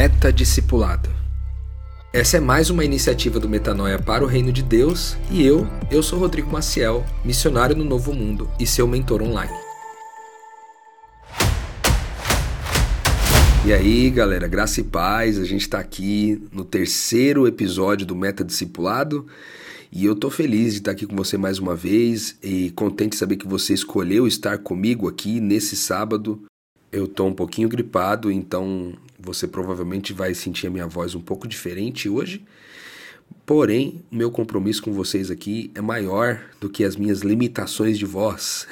Meta 0.00 0.32
Discipulado. 0.32 1.10
Essa 2.10 2.38
é 2.38 2.40
mais 2.40 2.70
uma 2.70 2.82
iniciativa 2.82 3.38
do 3.38 3.46
Metanoia 3.46 3.98
para 3.98 4.24
o 4.24 4.26
Reino 4.26 4.50
de 4.50 4.62
Deus 4.62 5.14
e 5.30 5.44
eu, 5.44 5.68
eu 5.90 6.02
sou 6.02 6.18
Rodrigo 6.18 6.50
Maciel, 6.50 7.04
missionário 7.22 7.76
no 7.76 7.84
Novo 7.84 8.14
Mundo 8.14 8.50
e 8.58 8.66
seu 8.66 8.88
mentor 8.88 9.20
online. 9.20 9.52
E 13.66 13.74
aí, 13.74 14.08
galera, 14.08 14.48
graça 14.48 14.80
e 14.80 14.84
paz, 14.84 15.38
a 15.38 15.44
gente 15.44 15.60
está 15.60 15.78
aqui 15.78 16.42
no 16.50 16.64
terceiro 16.64 17.46
episódio 17.46 18.06
do 18.06 18.16
Meta 18.16 18.42
Discipulado 18.42 19.26
e 19.92 20.06
eu 20.06 20.16
tô 20.16 20.30
feliz 20.30 20.72
de 20.72 20.78
estar 20.78 20.92
aqui 20.92 21.04
com 21.04 21.14
você 21.14 21.36
mais 21.36 21.58
uma 21.58 21.76
vez 21.76 22.38
e 22.42 22.70
contente 22.70 23.10
de 23.10 23.16
saber 23.18 23.36
que 23.36 23.46
você 23.46 23.74
escolheu 23.74 24.26
estar 24.26 24.56
comigo 24.56 25.06
aqui 25.06 25.40
nesse 25.40 25.76
sábado. 25.76 26.42
Eu 26.92 27.06
tô 27.06 27.24
um 27.24 27.32
pouquinho 27.32 27.68
gripado, 27.68 28.32
então 28.32 28.94
você 29.16 29.46
provavelmente 29.46 30.12
vai 30.12 30.34
sentir 30.34 30.66
a 30.66 30.70
minha 30.70 30.88
voz 30.88 31.14
um 31.14 31.20
pouco 31.20 31.46
diferente 31.46 32.08
hoje. 32.08 32.44
Porém, 33.46 34.02
o 34.10 34.16
meu 34.16 34.28
compromisso 34.28 34.82
com 34.82 34.92
vocês 34.92 35.30
aqui 35.30 35.70
é 35.76 35.80
maior 35.80 36.40
do 36.60 36.68
que 36.68 36.82
as 36.82 36.96
minhas 36.96 37.20
limitações 37.20 37.96
de 37.96 38.04
voz. 38.04 38.66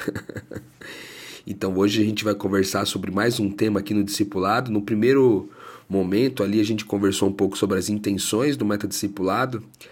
então 1.47 1.77
hoje 1.77 2.03
a 2.03 2.05
gente 2.05 2.25
vai 2.25 2.35
conversar 2.35 2.87
sobre 2.87 3.13
mais 3.13 3.39
um 3.39 3.51
tema 3.51 3.79
aqui 3.79 3.95
no 3.95 4.03
discipulado. 4.03 4.69
No 4.69 4.83
primeiro 4.83 5.49
momento 5.89 6.43
ali 6.43 6.61
a 6.61 6.65
gente 6.65 6.85
conversou 6.85 7.29
um 7.29 7.33
pouco 7.33 7.57
sobre 7.57 7.79
as 7.79 7.89
intenções 7.89 8.57
do 8.57 8.65
metadiscipulado. 8.65 9.59
discipulado 9.59 9.89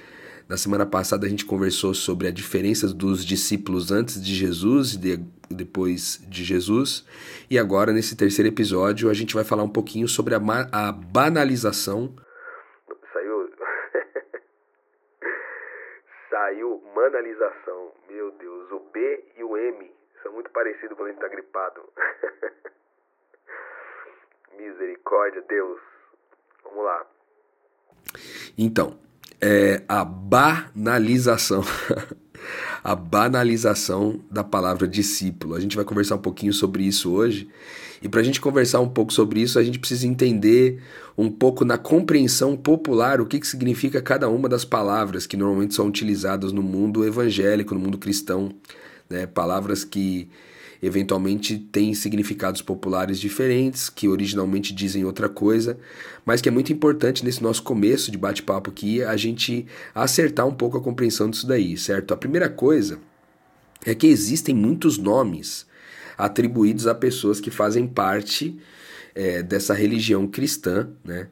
na 0.49 0.57
semana 0.57 0.87
passada 0.87 1.27
a 1.27 1.29
gente 1.29 1.45
conversou 1.45 1.93
sobre 1.93 2.29
a 2.29 2.31
diferença 2.31 2.87
dos 2.87 3.25
discípulos 3.25 3.91
antes 3.91 4.23
de 4.23 4.33
Jesus 4.33 4.95
e 4.95 4.99
de, 4.99 5.21
depois 5.51 6.19
de 6.29 6.45
Jesus. 6.45 7.07
E 7.51 7.59
agora, 7.59 7.93
nesse 7.93 8.17
terceiro 8.17 8.49
episódio, 8.49 9.11
a 9.11 9.15
gente 9.15 9.35
vai 9.35 9.45
falar 9.45 9.63
um 9.63 9.69
pouquinho 9.69 10.09
sobre 10.09 10.35
a, 10.35 10.41
a 10.73 10.93
banalização. 10.93 12.15
Saiu. 13.13 13.51
Saiu 16.31 16.83
manalização. 16.95 17.93
Meu 18.09 18.31
Deus, 18.33 18.73
o 18.73 18.81
B 18.93 19.25
e 19.37 19.45
o 19.45 19.57
M 19.57 19.93
são 20.23 20.33
muito 20.33 20.51
parecidos 20.51 20.97
quando 20.97 21.09
a 21.09 21.13
gente 21.13 21.23
está 21.23 21.29
gripado. 21.29 21.83
Misericórdia, 24.59 25.43
Deus. 25.49 25.81
Vamos 26.65 26.85
lá. 26.85 27.07
Então, 28.59 28.99
é 29.41 29.83
a 29.89 30.05
banalização. 30.05 31.63
a 32.87 32.95
banalização 32.95 34.21
da 34.31 34.45
palavra 34.45 34.87
discípulo. 34.87 35.57
A 35.57 35.61
gente 35.61 35.75
vai 35.75 35.85
conversar 35.85 36.15
um 36.15 36.21
pouquinho 36.21 36.53
sobre 36.53 36.85
isso 36.85 37.11
hoje. 37.11 37.49
E 38.01 38.09
para 38.09 38.21
a 38.21 38.23
gente 38.23 38.41
conversar 38.41 38.79
um 38.79 38.89
pouco 38.89 39.13
sobre 39.13 39.41
isso, 39.41 39.59
a 39.59 39.65
gente 39.65 39.81
precisa 39.81 40.07
entender 40.07 40.81
um 41.19 41.29
pouco 41.29 41.65
na 41.65 41.77
compreensão 41.77 42.57
popular 42.57 43.21
o 43.21 43.27
que, 43.27 43.41
que 43.41 43.47
significa 43.49 44.01
cada 44.01 44.29
uma 44.29 44.49
das 44.49 44.65
palavras 44.65 45.27
que 45.27 45.37
normalmente 45.37 45.75
são 45.75 45.89
utilizadas 45.89 46.53
no 46.53 46.63
mundo 46.63 47.05
evangélico, 47.05 47.75
no 47.75 47.81
mundo 47.81 47.99
cristão. 47.99 48.53
Né? 49.11 49.27
Palavras 49.27 49.83
que 49.83 50.29
eventualmente 50.83 51.59
têm 51.59 51.95
significados 51.95 52.63
populares 52.63 53.19
diferentes, 53.19 53.89
que 53.89 54.09
originalmente 54.09 54.75
dizem 54.75 55.05
outra 55.05 55.29
coisa, 55.29 55.79
mas 56.25 56.41
que 56.41 56.49
é 56.49 56.53
muito 56.53 56.73
importante 56.73 57.25
nesse 57.25 57.43
nosso 57.43 57.63
começo 57.63 58.11
de 58.11 58.19
bate-papo 58.19 58.71
aqui 58.71 59.03
a 59.03 59.17
gente 59.17 59.67
acertar 59.95 60.47
um 60.47 60.55
pouco 60.55 60.77
a 60.77 60.81
compreensão 60.81 61.31
disso 61.31 61.47
daí, 61.47 61.77
certo? 61.77 62.13
A 62.13 62.17
primeira 62.17 62.49
coisa 62.49 62.99
é 63.85 63.95
que 63.95 64.07
existem 64.07 64.55
muitos 64.55 64.99
nomes 64.99 65.67
atribuídos 66.17 66.87
a 66.87 66.95
pessoas 66.95 67.41
que 67.41 67.51
fazem 67.51 67.87
parte 67.87 68.59
é, 69.15 69.43
dessa 69.43 69.75
religião 69.75 70.27
cristã, 70.27 70.89
né? 71.05 71.29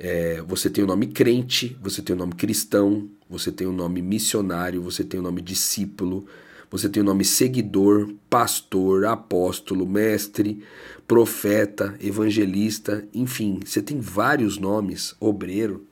É, 0.00 0.40
você 0.46 0.70
tem 0.70 0.84
o 0.84 0.86
nome 0.86 1.08
crente, 1.08 1.76
você 1.82 2.00
tem 2.00 2.14
o 2.14 2.18
nome 2.18 2.34
cristão, 2.34 3.10
você 3.28 3.50
tem 3.50 3.66
o 3.66 3.72
nome 3.72 4.00
missionário, 4.00 4.80
você 4.80 5.02
tem 5.02 5.18
o 5.18 5.22
nome 5.22 5.42
discípulo, 5.42 6.24
você 6.70 6.88
tem 6.88 7.02
o 7.02 7.06
nome 7.06 7.24
seguidor, 7.24 8.10
pastor, 8.28 9.06
apóstolo, 9.06 9.86
mestre, 9.86 10.62
profeta, 11.06 11.94
evangelista, 12.00 13.06
enfim, 13.14 13.60
você 13.64 13.80
tem 13.80 13.98
vários 13.98 14.58
nomes, 14.58 15.14
obreiro, 15.18 15.86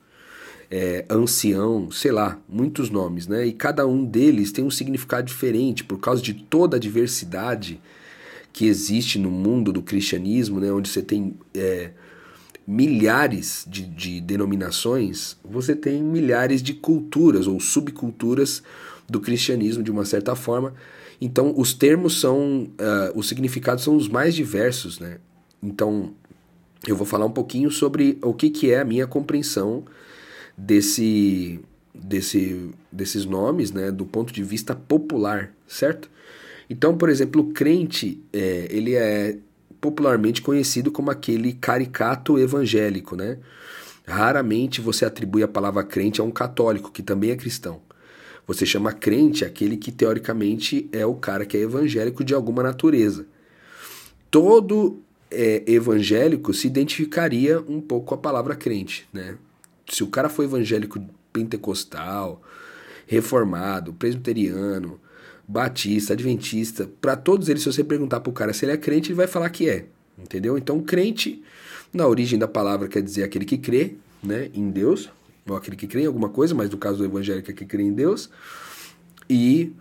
é, 0.69 1.05
ancião, 1.09 1.89
sei 1.89 2.11
lá, 2.11 2.39
muitos 2.47 2.89
nomes, 2.89 3.25
né? 3.27 3.45
E 3.45 3.53
cada 3.53 3.87
um 3.87 4.03
deles 4.03 4.51
tem 4.51 4.63
um 4.63 4.69
significado 4.69 5.25
diferente 5.25 5.83
por 5.83 5.97
causa 5.97 6.21
de 6.21 6.33
toda 6.33 6.77
a 6.77 6.79
diversidade 6.79 7.79
que 8.51 8.65
existe 8.65 9.17
no 9.17 9.31
mundo 9.31 9.71
do 9.71 9.81
cristianismo, 9.81 10.59
né? 10.59 10.71
Onde 10.71 10.89
você 10.89 11.01
tem 11.01 11.35
é, 11.55 11.91
milhares 12.67 13.65
de, 13.67 13.83
de 13.85 14.19
denominações, 14.19 15.37
você 15.43 15.73
tem 15.73 16.03
milhares 16.03 16.61
de 16.61 16.73
culturas 16.73 17.47
ou 17.47 17.59
subculturas 17.61 18.61
do 19.09 19.19
cristianismo 19.19 19.83
de 19.83 19.91
uma 19.91 20.05
certa 20.05 20.35
forma. 20.35 20.73
Então, 21.19 21.53
os 21.57 21.73
termos 21.73 22.19
são, 22.19 22.63
uh, 22.63 23.17
os 23.17 23.27
significados 23.27 23.83
são 23.83 23.95
os 23.95 24.07
mais 24.07 24.35
diversos, 24.35 24.99
né? 24.99 25.17
Então, 25.61 26.13
eu 26.85 26.95
vou 26.95 27.05
falar 27.05 27.25
um 27.25 27.31
pouquinho 27.31 27.71
sobre 27.71 28.17
o 28.21 28.33
que, 28.33 28.49
que 28.49 28.71
é 28.71 28.81
a 28.81 28.85
minha 28.85 29.07
compreensão 29.07 29.83
desse, 30.57 31.59
desse, 31.93 32.69
desses 32.91 33.25
nomes, 33.25 33.71
né, 33.71 33.91
do 33.91 34.05
ponto 34.05 34.31
de 34.31 34.43
vista 34.43 34.75
popular, 34.75 35.51
certo? 35.67 36.09
Então, 36.69 36.97
por 36.97 37.09
exemplo, 37.09 37.41
o 37.41 37.53
crente, 37.53 38.21
é, 38.31 38.67
ele 38.69 38.95
é 38.95 39.37
popularmente 39.79 40.41
conhecido 40.41 40.91
como 40.91 41.09
aquele 41.09 41.53
caricato 41.53 42.37
evangélico, 42.37 43.15
né? 43.15 43.37
Raramente 44.05 44.81
você 44.81 45.05
atribui 45.05 45.43
a 45.43 45.47
palavra 45.47 45.83
crente 45.83 46.21
a 46.21 46.23
um 46.23 46.31
católico, 46.31 46.91
que 46.91 47.03
também 47.03 47.31
é 47.31 47.35
cristão. 47.35 47.81
Você 48.47 48.65
chama 48.65 48.93
crente 48.93 49.43
aquele 49.43 49.75
que 49.75 49.91
teoricamente 49.91 50.87
é 50.93 51.05
o 51.05 51.13
cara 51.13 51.45
que 51.45 51.57
é 51.57 51.59
evangélico 51.59 52.23
de 52.23 52.33
alguma 52.33 52.63
natureza. 52.63 53.27
Todo 54.31 55.01
é, 55.29 55.63
evangélico 55.67 56.53
se 56.53 56.65
identificaria 56.65 57.59
um 57.67 57.81
pouco 57.81 58.07
com 58.07 58.15
a 58.15 58.17
palavra 58.17 58.55
crente, 58.55 59.07
né? 59.11 59.37
Se 59.89 60.01
o 60.03 60.07
cara 60.07 60.29
for 60.29 60.43
evangélico 60.43 61.03
pentecostal, 61.33 62.41
reformado, 63.05 63.93
presbiteriano, 63.93 64.99
batista, 65.47 66.13
adventista, 66.13 66.89
para 67.01 67.15
todos 67.15 67.49
eles, 67.49 67.63
se 67.63 67.71
você 67.71 67.83
perguntar 67.83 68.21
para 68.21 68.29
o 68.29 68.33
cara 68.33 68.53
se 68.53 68.65
ele 68.65 68.73
é 68.73 68.77
crente, 68.77 69.09
ele 69.09 69.17
vai 69.17 69.27
falar 69.27 69.49
que 69.49 69.69
é, 69.69 69.85
entendeu? 70.17 70.57
Então, 70.57 70.81
crente, 70.81 71.41
na 71.93 72.07
origem 72.07 72.39
da 72.39 72.47
palavra, 72.47 72.87
quer 72.87 73.01
dizer 73.01 73.23
aquele 73.23 73.45
que 73.45 73.57
crê 73.57 73.95
né, 74.21 74.49
em 74.53 74.69
Deus, 74.69 75.09
ou 75.47 75.57
aquele 75.57 75.75
que 75.75 75.87
crê 75.87 76.03
em 76.03 76.05
alguma 76.05 76.29
coisa, 76.29 76.53
mas 76.53 76.69
no 76.69 76.77
caso 76.77 76.97
do 76.97 77.05
evangélico 77.05 77.49
é 77.49 77.53
que 77.53 77.65
crê 77.65 77.83
em 77.83 77.93
Deus, 77.93 78.29
e 79.29 79.73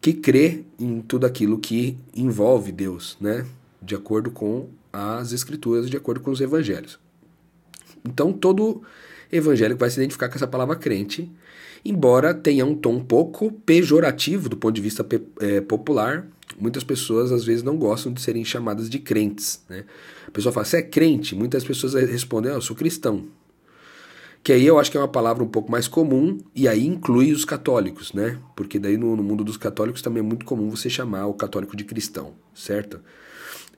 que 0.00 0.12
crê 0.12 0.64
em 0.78 1.00
tudo 1.00 1.24
aquilo 1.24 1.58
que 1.58 1.96
envolve 2.14 2.70
Deus, 2.70 3.16
né? 3.20 3.46
De 3.80 3.94
acordo 3.94 4.30
com 4.30 4.68
as 4.92 5.32
escrituras, 5.32 5.88
de 5.88 5.96
acordo 5.96 6.20
com 6.20 6.30
os 6.30 6.40
evangelhos. 6.40 6.98
Então 8.04 8.32
todo 8.32 8.82
evangélico 9.32 9.80
vai 9.80 9.90
se 9.90 9.98
identificar 9.98 10.28
com 10.28 10.34
essa 10.34 10.46
palavra 10.46 10.76
crente, 10.76 11.30
embora 11.84 12.34
tenha 12.34 12.64
um 12.64 12.74
tom 12.74 13.00
pouco 13.00 13.50
pejorativo 13.50 14.48
do 14.48 14.56
ponto 14.56 14.74
de 14.74 14.80
vista 14.80 15.06
é, 15.40 15.60
popular. 15.60 16.26
Muitas 16.58 16.84
pessoas 16.84 17.32
às 17.32 17.44
vezes 17.44 17.62
não 17.62 17.76
gostam 17.76 18.12
de 18.12 18.20
serem 18.20 18.44
chamadas 18.44 18.88
de 18.88 18.98
crentes. 18.98 19.62
Né? 19.68 19.84
A 20.28 20.30
pessoa 20.30 20.52
fala, 20.52 20.64
você 20.64 20.78
é 20.78 20.82
crente? 20.82 21.34
Muitas 21.34 21.64
pessoas 21.64 21.94
respondem, 21.94 22.52
ah, 22.52 22.56
eu 22.56 22.60
sou 22.60 22.76
cristão 22.76 23.26
que 24.44 24.52
aí 24.52 24.66
eu 24.66 24.78
acho 24.78 24.90
que 24.90 24.98
é 24.98 25.00
uma 25.00 25.08
palavra 25.08 25.42
um 25.42 25.48
pouco 25.48 25.72
mais 25.72 25.88
comum, 25.88 26.38
e 26.54 26.68
aí 26.68 26.86
inclui 26.86 27.32
os 27.32 27.46
católicos, 27.46 28.12
né? 28.12 28.38
Porque 28.54 28.78
daí 28.78 28.98
no, 28.98 29.16
no 29.16 29.22
mundo 29.22 29.42
dos 29.42 29.56
católicos 29.56 30.02
também 30.02 30.20
é 30.20 30.22
muito 30.22 30.44
comum 30.44 30.68
você 30.68 30.90
chamar 30.90 31.26
o 31.26 31.32
católico 31.32 31.74
de 31.74 31.82
cristão, 31.82 32.34
certo? 32.54 33.00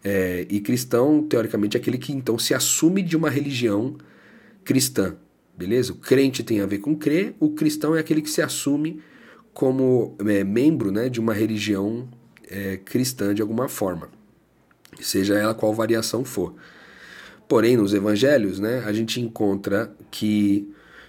É, 0.02 0.44
e 0.50 0.60
cristão, 0.60 1.22
teoricamente, 1.22 1.76
é 1.76 1.80
aquele 1.80 1.98
que 1.98 2.12
então 2.12 2.36
se 2.36 2.52
assume 2.52 3.00
de 3.00 3.16
uma 3.16 3.30
religião 3.30 3.96
cristã, 4.64 5.14
beleza? 5.56 5.92
O 5.92 5.96
crente 5.96 6.42
tem 6.42 6.60
a 6.60 6.66
ver 6.66 6.78
com 6.78 6.96
crer, 6.96 7.36
o 7.38 7.50
cristão 7.50 7.94
é 7.94 8.00
aquele 8.00 8.20
que 8.20 8.30
se 8.30 8.42
assume 8.42 9.00
como 9.54 10.16
é, 10.26 10.42
membro 10.42 10.90
né, 10.90 11.08
de 11.08 11.20
uma 11.20 11.32
religião 11.32 12.08
é, 12.50 12.76
cristã 12.76 13.32
de 13.32 13.40
alguma 13.40 13.68
forma, 13.68 14.08
seja 15.00 15.38
ela 15.38 15.54
qual 15.54 15.72
variação 15.72 16.24
for. 16.24 16.56
Porém, 17.48 17.76
nos 17.76 17.94
evangelhos, 17.94 18.58
né, 18.58 18.82
a 18.84 18.92
gente 18.92 19.20
encontra 19.20 19.94
que 20.10 20.68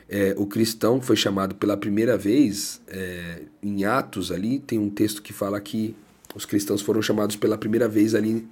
é, 0.09 0.35
o 0.37 0.45
cristão 0.45 1.01
foi 1.01 1.15
chamado 1.15 1.55
pela 1.55 1.75
primeira 1.75 2.17
vez 2.17 2.81
é, 2.87 3.41
em 3.61 3.85
Atos 3.85 4.31
ali, 4.31 4.59
tem 4.59 4.77
um 4.77 4.89
texto 4.89 5.21
que 5.21 5.33
fala 5.33 5.59
que 5.59 5.95
os 6.35 6.45
cristãos 6.45 6.81
foram 6.81 7.01
chamados 7.01 7.35
pela 7.35 7.57
primeira 7.57 7.87
vez 7.87 8.13
ali 8.13 8.47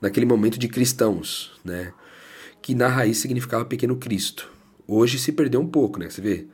naquele 0.00 0.26
momento 0.26 0.58
de 0.58 0.68
cristãos, 0.68 1.52
né? 1.64 1.92
Que 2.62 2.74
na 2.74 2.88
raiz 2.88 3.18
significava 3.18 3.64
pequeno 3.64 3.96
Cristo. 3.96 4.50
Hoje 4.86 5.18
se 5.18 5.32
perdeu 5.32 5.60
um 5.60 5.66
pouco, 5.66 5.98
né? 5.98 6.08
Você 6.08 6.20
vê, 6.20 6.46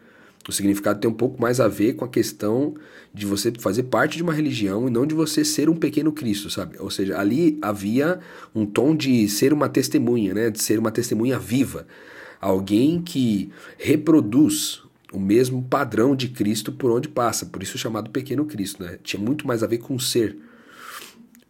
o 0.48 0.52
significado 0.52 1.00
tem 1.00 1.10
um 1.10 1.14
pouco 1.14 1.40
mais 1.40 1.60
a 1.60 1.68
ver 1.68 1.94
com 1.94 2.04
a 2.04 2.08
questão 2.08 2.74
de 3.12 3.26
você 3.26 3.52
fazer 3.58 3.84
parte 3.84 4.16
de 4.16 4.22
uma 4.22 4.32
religião 4.32 4.88
e 4.88 4.90
não 4.90 5.04
de 5.04 5.14
você 5.14 5.44
ser 5.44 5.68
um 5.68 5.76
pequeno 5.76 6.12
Cristo, 6.12 6.48
sabe? 6.48 6.76
Ou 6.78 6.90
seja, 6.90 7.18
ali 7.18 7.58
havia 7.60 8.20
um 8.54 8.64
tom 8.64 8.96
de 8.96 9.28
ser 9.28 9.52
uma 9.52 9.68
testemunha, 9.68 10.32
né? 10.32 10.50
De 10.50 10.62
ser 10.62 10.78
uma 10.78 10.90
testemunha 10.90 11.38
viva. 11.38 11.86
Alguém 12.40 13.02
que 13.02 13.50
reproduz 13.76 14.82
o 15.12 15.20
mesmo 15.20 15.62
padrão 15.62 16.16
de 16.16 16.28
Cristo 16.28 16.72
por 16.72 16.90
onde 16.90 17.08
passa, 17.08 17.46
por 17.46 17.62
isso 17.62 17.76
chamado 17.76 18.10
pequeno 18.10 18.46
Cristo, 18.46 18.82
né? 18.82 18.98
Tinha 19.02 19.22
muito 19.22 19.46
mais 19.46 19.62
a 19.62 19.66
ver 19.66 19.78
com 19.78 19.98
ser. 19.98 20.36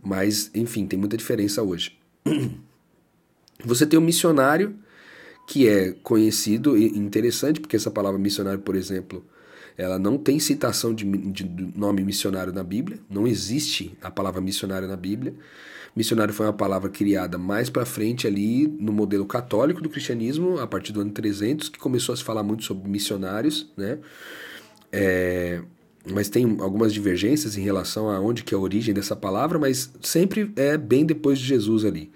Mas, 0.03 0.51
enfim, 0.55 0.87
tem 0.87 0.99
muita 0.99 1.17
diferença 1.17 1.63
hoje. 1.63 1.97
Você 3.65 3.87
tem 3.87 3.99
um 3.99 4.03
missionário 4.03 4.75
que 5.51 5.69
é 5.69 5.97
conhecido 6.05 6.79
e 6.79 6.97
interessante, 6.97 7.61
porque 7.61 7.75
essa 7.75 7.91
palavra 7.91 8.17
missionário, 8.17 8.61
por 8.61 8.77
exemplo, 8.77 9.25
ela 9.77 9.99
não 9.99 10.17
tem 10.17 10.39
citação 10.39 10.95
de, 10.95 11.05
de, 11.05 11.45
nome 11.77 12.05
missionário 12.05 12.53
na 12.53 12.63
Bíblia, 12.63 13.01
não 13.11 13.27
existe 13.27 13.99
a 14.01 14.13
palavra 14.13 14.41
missionário 14.41 14.87
na 14.87 14.97
Bíblia. 14.97 15.35
Missionário 15.97 16.33
foi 16.33 16.47
uma 16.47 16.53
palavra 16.53 16.89
criada 16.89 17.37
mais 17.37 17.69
para 17.69 17.85
frente 17.85 18.29
ali 18.29 18.69
no 18.69 18.93
modelo 18.93 19.27
católico 19.27 19.83
do 19.83 19.89
cristianismo, 19.89 20.61
a 20.61 20.69
partir 20.69 20.93
do 20.93 21.01
ano 21.01 21.11
300, 21.11 21.69
que 21.69 21.81
começou 21.81 22.13
a 22.13 22.17
se 22.17 22.23
falar 22.23 22.45
muito 22.45 22.63
sobre 22.63 22.89
missionários, 22.89 23.69
né? 23.77 23.99
É, 24.93 25.63
mas 26.09 26.29
tem 26.29 26.59
algumas 26.61 26.93
divergências 26.95 27.57
em 27.57 27.63
relação 27.63 28.09
a 28.09 28.21
onde 28.21 28.45
que 28.45 28.55
é 28.55 28.57
a 28.57 28.61
origem 28.61 28.95
dessa 28.95 29.17
palavra, 29.17 29.59
mas 29.59 29.91
sempre 30.01 30.53
é 30.55 30.79
bem 30.79 31.05
depois 31.05 31.41
de 31.41 31.45
Jesus 31.45 31.85
ali. 31.85 32.09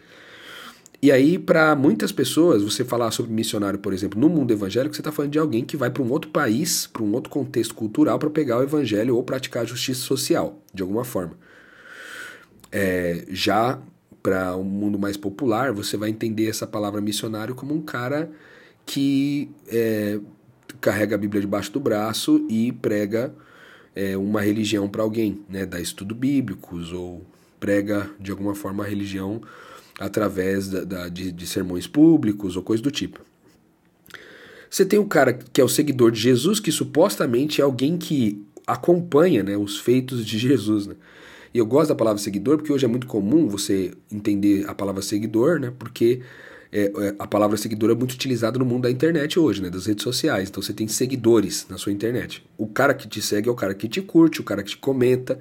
E 1.05 1.13
aí, 1.13 1.39
para 1.39 1.77
muitas 1.77 2.13
pessoas, 2.13 2.63
você 2.63 2.83
falar 2.83 3.11
sobre 3.11 3.31
missionário, 3.31 3.79
por 3.79 3.93
exemplo, 3.93 4.19
no 4.19 4.27
mundo 4.27 4.55
evangélico, 4.55 4.95
você 4.95 5.03
está 5.03 5.13
falando 5.13 5.33
de 5.33 5.39
alguém 5.39 5.63
que 5.63 5.77
vai 5.77 5.91
para 5.91 6.03
um 6.03 6.11
outro 6.11 6.31
país, 6.31 6.87
para 6.87 7.03
um 7.03 7.13
outro 7.13 7.29
contexto 7.31 7.75
cultural, 7.75 8.19
para 8.19 8.31
pegar 8.31 8.57
o 8.57 8.63
evangelho 8.63 9.15
ou 9.15 9.23
praticar 9.23 9.65
a 9.65 9.67
justiça 9.67 10.01
social, 10.01 10.63
de 10.73 10.81
alguma 10.81 11.05
forma. 11.05 11.37
É, 12.73 13.23
já 13.29 13.79
para 14.23 14.57
um 14.57 14.65
mundo 14.65 14.99
mais 14.99 15.19
popular, 15.19 15.75
você 15.75 15.95
vai 15.99 16.09
entender 16.09 16.49
essa 16.49 16.67
palavra 16.67 17.03
missionário 17.03 17.55
como 17.55 17.75
um 17.75 17.83
cara 17.83 18.31
que 18.87 19.51
é, 19.69 20.19
carrega 20.81 21.17
a 21.17 21.19
Bíblia 21.19 21.43
debaixo 21.43 21.71
do 21.71 21.81
braço 21.81 22.47
e 22.49 22.73
prega 22.73 23.35
é, 23.95 24.17
uma 24.17 24.41
religião 24.41 24.89
para 24.89 25.03
alguém, 25.03 25.43
né? 25.51 25.67
dá 25.67 25.79
estudo 25.79 26.15
bíblicos 26.15 26.95
ou 26.95 27.27
prega 27.61 28.11
de 28.19 28.31
alguma 28.31 28.55
forma 28.55 28.85
a 28.85 28.87
religião 28.87 29.43
através 29.99 30.69
da, 30.69 30.85
da 30.85 31.09
de, 31.09 31.31
de 31.31 31.47
sermões 31.47 31.87
públicos 31.87 32.57
ou 32.57 32.63
coisa 32.63 32.83
do 32.83 32.91
tipo. 32.91 33.21
Você 34.69 34.85
tem 34.85 34.99
o 34.99 35.07
cara 35.07 35.33
que 35.33 35.61
é 35.61 35.65
o 35.65 35.69
seguidor 35.69 36.11
de 36.11 36.21
Jesus, 36.21 36.59
que 36.59 36.73
supostamente 36.73 37.61
é 37.61 37.65
alguém 37.65 37.97
que 37.97 38.45
acompanha 38.67 39.43
né, 39.43 39.57
os 39.57 39.79
feitos 39.79 40.27
de 40.27 40.39
Jesus. 40.39 40.87
Né? 40.87 40.97
E 41.55 41.59
eu 41.59 41.65
gosto 41.67 41.91
da 41.91 41.95
palavra 41.95 42.21
seguidor 42.21 42.57
porque 42.57 42.73
hoje 42.73 42.85
é 42.85 42.89
muito 42.89 43.07
comum 43.07 43.47
você 43.47 43.93
entender 44.11 44.69
a 44.69 44.75
palavra 44.75 45.01
seguidor, 45.01 45.61
né? 45.61 45.73
Porque 45.79 46.21
é, 46.73 46.87
é, 46.87 47.15
a 47.17 47.29
palavra 47.29 47.57
seguidor 47.57 47.93
é 47.93 47.95
muito 47.95 48.15
utilizada 48.15 48.59
no 48.59 48.65
mundo 48.65 48.83
da 48.83 48.91
internet 48.91 49.39
hoje, 49.39 49.63
né? 49.63 49.71
Das 49.71 49.87
redes 49.87 50.03
sociais. 50.03 50.49
Então 50.49 50.61
você 50.61 50.73
tem 50.73 50.89
seguidores 50.89 51.65
na 51.71 51.79
sua 51.79 51.93
internet. 51.93 52.45
O 52.59 52.67
cara 52.67 52.93
que 52.93 53.07
te 53.07 53.23
segue 53.23 53.49
é 53.49 53.53
o 53.53 53.55
cara 53.55 53.73
que 53.73 53.89
te 53.89 54.03
curte, 54.03 54.41
o 54.41 54.45
cara 54.45 54.65
que 54.65 54.71
te 54.71 54.79
comenta, 54.79 55.39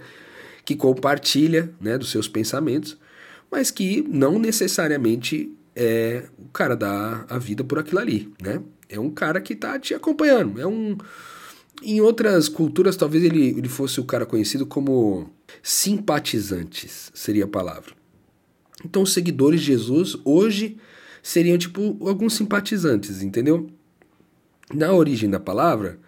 que 0.63 0.75
compartilha 0.75 1.71
né, 1.81 1.97
dos 1.97 2.11
seus 2.11 2.27
pensamentos, 2.27 2.95
mas 3.53 3.69
que 3.69 4.01
não 4.09 4.39
necessariamente 4.39 5.55
é 5.75 6.23
o 6.39 6.50
cara 6.50 6.75
dá 6.75 7.23
a 7.29 7.38
vida 7.38 7.63
por 7.63 7.77
aquilo 7.77 8.00
ali, 8.00 8.33
né? 8.41 8.59
É 8.89 9.00
um 9.00 9.11
cara 9.11 9.39
que 9.39 9.55
tá 9.55 9.77
te 9.77 9.94
acompanhando. 9.94 10.59
É 10.59 10.65
um. 10.65 10.97
Em 11.83 12.01
outras 12.01 12.50
culturas, 12.50 12.97
talvez 12.97 13.23
ele, 13.23 13.50
ele 13.50 13.69
fosse 13.69 14.00
o 14.00 14.05
cara 14.05 14.25
conhecido 14.25 14.65
como 14.65 15.29
simpatizantes, 15.61 17.11
seria 17.13 17.45
a 17.45 17.47
palavra. 17.47 17.94
Então, 18.83 19.03
os 19.03 19.13
seguidores 19.13 19.61
de 19.61 19.67
Jesus 19.67 20.17
hoje 20.25 20.77
seriam 21.21 21.57
tipo 21.57 21.95
alguns 22.07 22.33
simpatizantes, 22.33 23.21
entendeu? 23.21 23.69
Na 24.73 24.94
origem 24.94 25.29
da 25.29 25.39
palavra, 25.39 26.00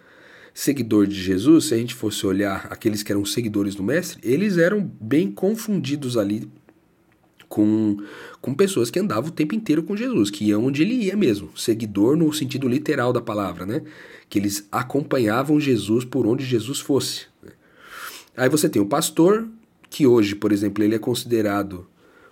seguidor 0.52 1.06
de 1.06 1.14
Jesus, 1.14 1.66
se 1.66 1.74
a 1.74 1.76
gente 1.76 1.94
fosse 1.94 2.26
olhar 2.26 2.66
aqueles 2.70 3.04
que 3.04 3.12
eram 3.12 3.24
seguidores 3.24 3.76
do 3.76 3.84
Mestre, 3.84 4.18
eles 4.24 4.58
eram 4.58 4.80
bem 5.00 5.30
confundidos 5.30 6.16
ali 6.16 6.50
com, 7.48 7.96
com 8.40 8.54
pessoas 8.54 8.90
que 8.90 8.98
andavam 8.98 9.30
o 9.30 9.32
tempo 9.32 9.54
inteiro 9.54 9.82
com 9.82 9.96
Jesus, 9.96 10.30
que 10.30 10.46
iam 10.46 10.64
onde 10.64 10.82
ele 10.82 10.94
ia 10.94 11.16
mesmo, 11.16 11.50
seguidor 11.56 12.16
no 12.16 12.32
sentido 12.32 12.68
literal 12.68 13.12
da 13.12 13.20
palavra, 13.20 13.64
né? 13.64 13.82
Que 14.28 14.38
eles 14.38 14.66
acompanhavam 14.70 15.60
Jesus 15.60 16.04
por 16.04 16.26
onde 16.26 16.44
Jesus 16.44 16.80
fosse. 16.80 17.26
Né? 17.42 17.52
Aí 18.36 18.48
você 18.48 18.68
tem 18.68 18.82
o 18.82 18.86
pastor, 18.86 19.48
que 19.88 20.06
hoje, 20.06 20.34
por 20.34 20.52
exemplo, 20.52 20.82
ele 20.82 20.94
é 20.94 20.98
considerado 20.98 21.86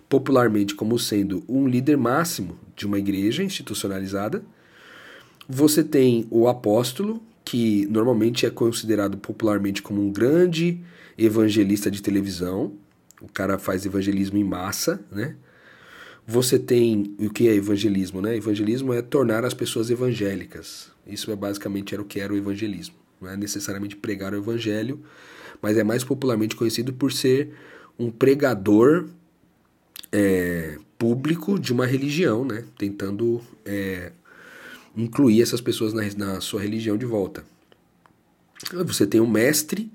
popularmente 0.07 0.75
como 0.75 0.99
sendo 0.99 1.43
um 1.47 1.67
líder 1.67 1.97
máximo 1.97 2.57
de 2.75 2.85
uma 2.85 2.99
igreja 2.99 3.43
institucionalizada. 3.43 4.43
Você 5.47 5.83
tem 5.83 6.27
o 6.29 6.47
apóstolo, 6.47 7.21
que 7.43 7.85
normalmente 7.87 8.45
é 8.45 8.49
considerado 8.49 9.17
popularmente 9.17 9.81
como 9.81 10.01
um 10.01 10.11
grande 10.11 10.79
evangelista 11.17 11.89
de 11.89 12.01
televisão. 12.01 12.73
O 13.21 13.27
cara 13.27 13.57
faz 13.57 13.85
evangelismo 13.85 14.37
em 14.37 14.43
massa, 14.43 15.03
né? 15.11 15.35
Você 16.27 16.57
tem 16.57 17.15
o 17.19 17.29
que 17.29 17.47
é 17.47 17.53
evangelismo, 17.53 18.21
né? 18.21 18.35
Evangelismo 18.35 18.93
é 18.93 19.01
tornar 19.01 19.45
as 19.45 19.53
pessoas 19.53 19.89
evangélicas. 19.89 20.91
Isso 21.05 21.31
é 21.31 21.35
basicamente 21.35 21.93
era 21.93 22.01
o 22.01 22.05
que 22.05 22.19
era 22.19 22.33
o 22.33 22.37
evangelismo. 22.37 22.95
Não 23.21 23.29
é 23.29 23.37
necessariamente 23.37 23.95
pregar 23.95 24.33
o 24.33 24.37
evangelho, 24.37 24.99
mas 25.61 25.77
é 25.77 25.83
mais 25.83 26.03
popularmente 26.03 26.55
conhecido 26.55 26.91
por 26.91 27.11
ser 27.11 27.53
um 27.97 28.09
pregador 28.09 29.07
é, 30.11 30.77
público 30.97 31.59
de 31.59 31.71
uma 31.71 31.85
religião, 31.85 32.43
né? 32.43 32.63
Tentando 32.77 33.41
é, 33.63 34.11
incluir 34.95 35.41
essas 35.41 35.61
pessoas 35.61 35.93
na, 35.93 36.03
na 36.17 36.41
sua 36.41 36.61
religião 36.61 36.97
de 36.97 37.05
volta. 37.05 37.45
Você 38.85 39.05
tem 39.05 39.21
um 39.21 39.29
mestre, 39.29 39.91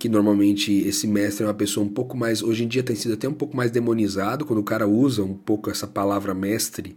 que 0.00 0.08
normalmente 0.08 0.72
esse 0.88 1.06
mestre 1.06 1.44
é 1.44 1.46
uma 1.46 1.52
pessoa 1.52 1.84
um 1.84 1.88
pouco 1.90 2.16
mais. 2.16 2.42
Hoje 2.42 2.64
em 2.64 2.68
dia 2.68 2.82
tem 2.82 2.96
sido 2.96 3.12
até 3.12 3.28
um 3.28 3.34
pouco 3.34 3.54
mais 3.54 3.70
demonizado, 3.70 4.46
quando 4.46 4.60
o 4.60 4.64
cara 4.64 4.88
usa 4.88 5.22
um 5.22 5.34
pouco 5.34 5.70
essa 5.70 5.86
palavra 5.86 6.32
mestre. 6.32 6.96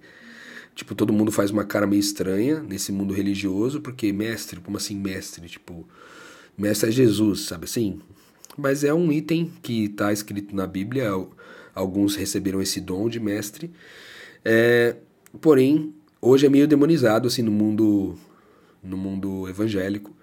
Tipo, 0.74 0.96
todo 0.96 1.12
mundo 1.12 1.30
faz 1.30 1.52
uma 1.52 1.66
cara 1.66 1.86
meio 1.86 2.00
estranha 2.00 2.62
nesse 2.62 2.94
mundo 2.94 3.14
religioso, 3.14 3.82
porque 3.82 4.14
mestre, 4.14 4.62
como 4.62 4.78
assim 4.78 4.96
mestre? 4.96 5.50
Tipo, 5.50 5.86
mestre 6.58 6.88
é 6.88 6.92
Jesus, 6.94 7.42
sabe 7.42 7.66
assim? 7.66 8.00
Mas 8.58 8.86
é 8.86 8.94
um 8.94 9.12
item 9.12 9.52
que 9.62 9.84
está 9.84 10.14
escrito 10.14 10.56
na 10.56 10.66
Bíblia, 10.66 11.10
alguns 11.76 12.16
receberam 12.16 12.62
esse 12.62 12.80
dom 12.80 13.10
de 13.10 13.20
mestre. 13.20 13.70
É, 14.46 14.96
porém, 15.42 15.94
hoje 16.22 16.46
é 16.46 16.50
meio 16.50 16.70
demonizado 16.70 17.28
assim 17.28 17.42
no 17.42 17.52
mundo 17.52 18.18
no 18.82 18.96
mundo 18.96 19.46
evangélico. 19.50 20.16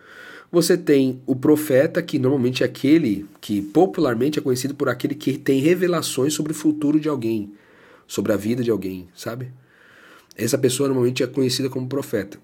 Você 0.52 0.76
tem 0.76 1.22
o 1.26 1.36
profeta, 1.36 2.02
que 2.02 2.18
normalmente 2.18 2.64
é 2.64 2.66
aquele 2.66 3.24
que 3.40 3.62
popularmente 3.62 4.38
é 4.38 4.42
conhecido 4.42 4.74
por 4.74 4.88
aquele 4.88 5.14
que 5.14 5.38
tem 5.38 5.60
revelações 5.60 6.34
sobre 6.34 6.50
o 6.50 6.54
futuro 6.54 6.98
de 6.98 7.08
alguém, 7.08 7.52
sobre 8.04 8.32
a 8.32 8.36
vida 8.36 8.64
de 8.64 8.70
alguém, 8.70 9.08
sabe? 9.14 9.52
Essa 10.36 10.58
pessoa 10.58 10.88
normalmente 10.88 11.22
é 11.22 11.26
conhecida 11.28 11.68
como 11.68 11.86
profeta. 11.86 12.36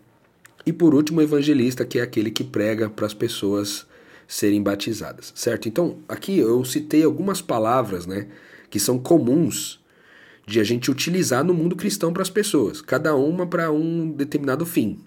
E 0.64 0.72
por 0.72 0.94
último, 0.94 1.18
o 1.18 1.22
evangelista, 1.22 1.84
que 1.84 1.98
é 1.98 2.02
aquele 2.02 2.30
que 2.30 2.44
prega 2.44 2.88
para 2.88 3.06
as 3.06 3.14
pessoas 3.14 3.84
serem 4.28 4.62
batizadas, 4.62 5.32
certo? 5.34 5.68
Então, 5.68 5.98
aqui 6.08 6.38
eu 6.38 6.64
citei 6.64 7.02
algumas 7.02 7.40
palavras, 7.40 8.06
né, 8.06 8.28
que 8.70 8.78
são 8.78 8.98
comuns 8.98 9.80
de 10.46 10.60
a 10.60 10.64
gente 10.64 10.92
utilizar 10.92 11.42
no 11.42 11.54
mundo 11.54 11.74
cristão 11.74 12.12
para 12.12 12.22
as 12.22 12.30
pessoas, 12.30 12.80
cada 12.80 13.16
uma 13.16 13.46
para 13.46 13.72
um 13.72 14.10
determinado 14.10 14.64
fim. 14.64 14.98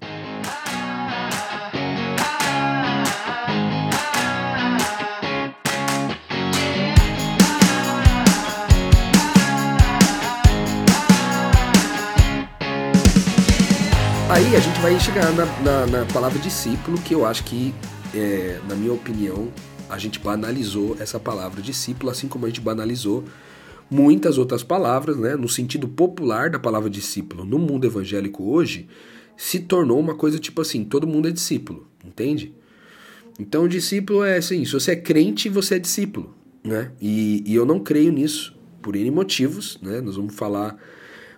Aí 14.29 14.55
a 14.55 14.59
gente 14.59 14.79
vai 14.79 14.99
chegar 14.99 15.33
na, 15.33 15.45
na, 15.63 15.87
na 15.87 16.05
palavra 16.05 16.37
discípulo, 16.37 17.01
que 17.01 17.15
eu 17.15 17.25
acho 17.25 17.43
que 17.43 17.73
é, 18.13 18.59
na 18.69 18.75
minha 18.75 18.93
opinião, 18.93 19.51
a 19.89 19.97
gente 19.97 20.19
banalizou 20.19 20.95
essa 20.99 21.19
palavra 21.19 21.63
discípulo, 21.63 22.11
assim 22.11 22.27
como 22.27 22.45
a 22.45 22.47
gente 22.47 22.61
banalizou 22.61 23.23
muitas 23.89 24.37
outras 24.37 24.61
palavras, 24.61 25.17
né, 25.17 25.35
no 25.35 25.49
sentido 25.49 25.87
popular 25.87 26.51
da 26.51 26.59
palavra 26.59 26.91
discípulo. 26.91 27.43
No 27.43 27.57
mundo 27.57 27.87
evangélico 27.87 28.43
hoje, 28.43 28.87
se 29.35 29.61
tornou 29.61 29.99
uma 29.99 30.13
coisa 30.13 30.37
tipo 30.37 30.61
assim: 30.61 30.83
todo 30.83 31.07
mundo 31.07 31.27
é 31.27 31.31
discípulo, 31.31 31.87
entende? 32.05 32.53
Então, 33.39 33.67
discípulo 33.67 34.23
é 34.23 34.37
assim: 34.37 34.63
se 34.63 34.73
você 34.73 34.91
é 34.91 34.95
crente, 34.95 35.49
você 35.49 35.75
é 35.75 35.79
discípulo, 35.79 36.35
né? 36.63 36.91
E, 37.01 37.43
e 37.47 37.55
eu 37.55 37.65
não 37.65 37.79
creio 37.79 38.11
nisso, 38.11 38.55
por 38.79 38.95
N 38.95 39.09
motivos, 39.09 39.79
né? 39.81 40.01
Nós 40.01 40.17
vamos 40.17 40.35
falar 40.35 40.77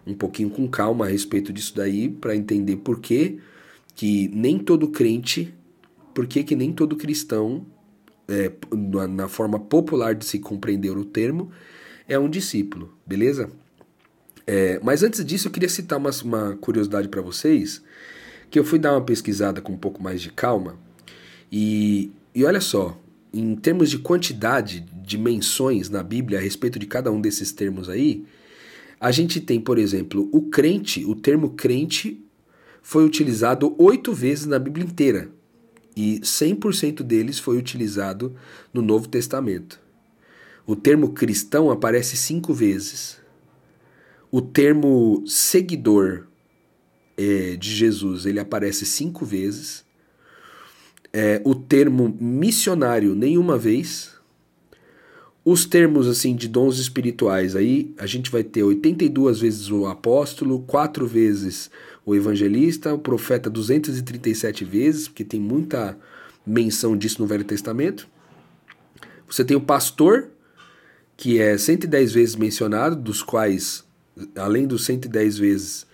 um 0.06 0.14
pouquinho 0.14 0.50
com 0.50 0.68
calma 0.68 1.06
a 1.06 1.10
respeito 1.10 1.54
disso 1.54 1.76
daí, 1.76 2.10
para 2.10 2.36
entender 2.36 2.78
por 2.78 3.00
que, 3.00 3.40
que 3.96 4.30
nem 4.34 4.58
todo 4.58 4.88
crente 4.88 5.54
por 6.14 6.28
que, 6.28 6.44
que 6.44 6.56
nem 6.56 6.72
todo 6.72 6.96
cristão, 6.96 7.66
é, 8.28 8.52
na, 8.72 9.08
na 9.08 9.28
forma 9.28 9.60
popular 9.60 10.16
de 10.16 10.26
se 10.26 10.40
compreender 10.40 10.98
o 10.98 11.06
termo, 11.06 11.52
é 12.08 12.18
um 12.18 12.30
discípulo, 12.30 12.94
beleza? 13.06 13.50
É, 14.46 14.80
mas 14.84 15.04
antes 15.04 15.24
disso, 15.24 15.48
eu 15.48 15.52
queria 15.52 15.70
citar 15.70 15.98
uma, 15.98 16.12
uma 16.24 16.58
curiosidade 16.58 17.08
para 17.08 17.22
vocês, 17.22 17.82
que 18.50 18.60
eu 18.60 18.64
fui 18.64 18.80
dar 18.80 18.94
uma 18.94 19.02
pesquisada 19.02 19.62
com 19.62 19.74
um 19.74 19.78
pouco 19.78 20.02
mais 20.02 20.22
de 20.22 20.32
calma, 20.32 20.78
e, 21.52 22.12
e 22.34 22.44
olha 22.44 22.62
só, 22.62 22.98
em 23.34 23.56
termos 23.56 23.90
de 23.90 23.98
quantidade 23.98 24.82
de 24.82 25.18
menções 25.18 25.90
na 25.90 26.04
Bíblia 26.04 26.40
a 26.40 26.42
respeito 26.42 26.78
de 26.78 26.86
cada 26.86 27.12
um 27.12 27.22
desses 27.22 27.52
termos 27.52 27.88
aí, 27.90 28.26
a 29.02 29.10
gente 29.10 29.42
tem, 29.42 29.60
por 29.60 29.80
exemplo, 29.80 30.30
o 30.32 30.44
crente, 30.44 31.04
o 31.06 31.16
termo 31.16 31.50
crente 31.50 32.24
foi 32.84 33.04
utilizado 33.04 33.76
oito 33.80 34.14
vezes 34.14 34.46
na 34.46 34.60
Bíblia 34.60 34.86
inteira, 34.86 35.32
e 35.98 36.20
100% 36.20 37.02
deles 37.02 37.40
foi 37.40 37.58
utilizado 37.58 38.36
no 38.72 38.80
Novo 38.84 39.08
Testamento. 39.08 39.82
O 40.68 40.76
termo 40.76 41.14
cristão 41.14 41.72
aparece 41.72 42.16
cinco 42.16 42.54
vezes. 42.54 43.20
O 44.32 44.40
termo 44.40 45.24
seguidor 45.26 46.28
é, 47.18 47.56
de 47.56 47.72
Jesus 47.72 48.28
ele 48.28 48.40
aparece 48.40 48.86
cinco 48.86 49.26
vezes. 49.26 49.84
É, 51.12 51.42
o 51.44 51.56
termo 51.56 52.16
missionário 52.22 53.16
nenhuma 53.16 53.58
vez. 53.58 54.12
Os 55.44 55.66
termos 55.66 56.08
assim 56.08 56.36
de 56.36 56.48
dons 56.48 56.78
espirituais 56.78 57.56
aí 57.56 57.94
a 57.98 58.06
gente 58.06 58.30
vai 58.30 58.44
ter 58.44 58.62
82 58.62 59.40
vezes 59.40 59.72
o 59.72 59.88
apóstolo, 59.88 60.60
quatro 60.60 61.08
vezes 61.08 61.72
o 62.06 62.16
evangelista, 62.16 62.94
o 62.94 63.00
profeta 63.00 63.50
237 63.50 64.64
vezes, 64.64 65.08
porque 65.08 65.24
tem 65.24 65.40
muita 65.40 65.98
menção 66.46 66.96
disso 66.96 67.22
no 67.22 67.28
Velho 67.28 67.44
Testamento. 67.44 68.08
Você 69.28 69.44
tem 69.44 69.58
o 69.58 69.62
pastor, 69.62 70.30
que 71.16 71.40
é 71.40 71.58
110 71.58 72.12
vezes 72.12 72.36
mencionado, 72.36 72.96
dos 72.96 73.24
quais, 73.24 73.84
além 74.36 74.68
dos 74.68 74.84
110 74.86 75.38
vezes, 75.38 75.88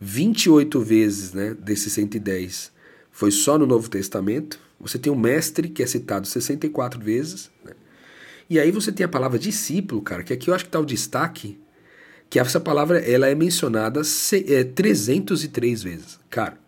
28 0.00 0.80
vezes 0.80 1.32
né, 1.32 1.54
desses 1.54 1.92
110 1.94 2.72
foi 3.10 3.30
só 3.30 3.58
no 3.58 3.66
Novo 3.66 3.88
Testamento. 3.88 4.58
Você 4.78 4.98
tem 4.98 5.10
o 5.10 5.16
mestre, 5.16 5.68
que 5.68 5.82
é 5.82 5.86
citado 5.86 6.26
64 6.26 7.00
vezes. 7.00 7.50
Né? 7.64 7.72
E 8.48 8.58
aí 8.60 8.70
você 8.70 8.92
tem 8.92 9.04
a 9.04 9.08
palavra 9.08 9.38
discípulo, 9.38 10.00
cara, 10.02 10.22
que 10.22 10.32
aqui 10.32 10.48
eu 10.48 10.54
acho 10.54 10.64
que 10.64 10.68
está 10.68 10.78
o 10.78 10.86
destaque, 10.86 11.58
que 12.30 12.38
essa 12.38 12.60
palavra 12.60 12.98
ela 12.98 13.28
é 13.28 13.34
mencionada 13.34 14.00
é, 14.48 14.64
303 14.64 15.82
vezes. 15.82 16.20
Cara, 16.30 16.58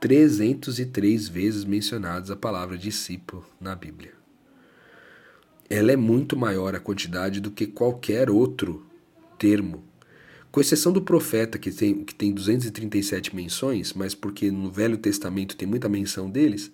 303 0.00 1.28
vezes 1.28 1.64
mencionadas 1.64 2.30
a 2.30 2.36
palavra 2.36 2.76
discípulo 2.76 3.46
na 3.60 3.74
Bíblia. 3.74 4.12
Ela 5.70 5.92
é 5.92 5.96
muito 5.96 6.36
maior 6.36 6.74
a 6.74 6.80
quantidade 6.80 7.40
do 7.40 7.50
que 7.50 7.66
qualquer 7.66 8.28
outro 8.28 8.84
termo. 9.38 9.82
Com 10.50 10.60
exceção 10.60 10.92
do 10.92 11.00
profeta, 11.00 11.58
que 11.58 11.70
tem, 11.70 12.04
que 12.04 12.14
tem 12.14 12.30
237 12.30 13.34
menções, 13.34 13.94
mas 13.94 14.14
porque 14.14 14.50
no 14.50 14.70
Velho 14.70 14.98
Testamento 14.98 15.56
tem 15.56 15.66
muita 15.66 15.88
menção 15.88 16.28
deles, 16.28 16.70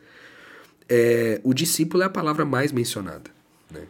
é, 0.88 1.40
o 1.44 1.54
discípulo 1.54 2.02
é 2.02 2.06
a 2.06 2.10
palavra 2.10 2.44
mais 2.44 2.72
mencionada. 2.72 3.30
Né? 3.70 3.82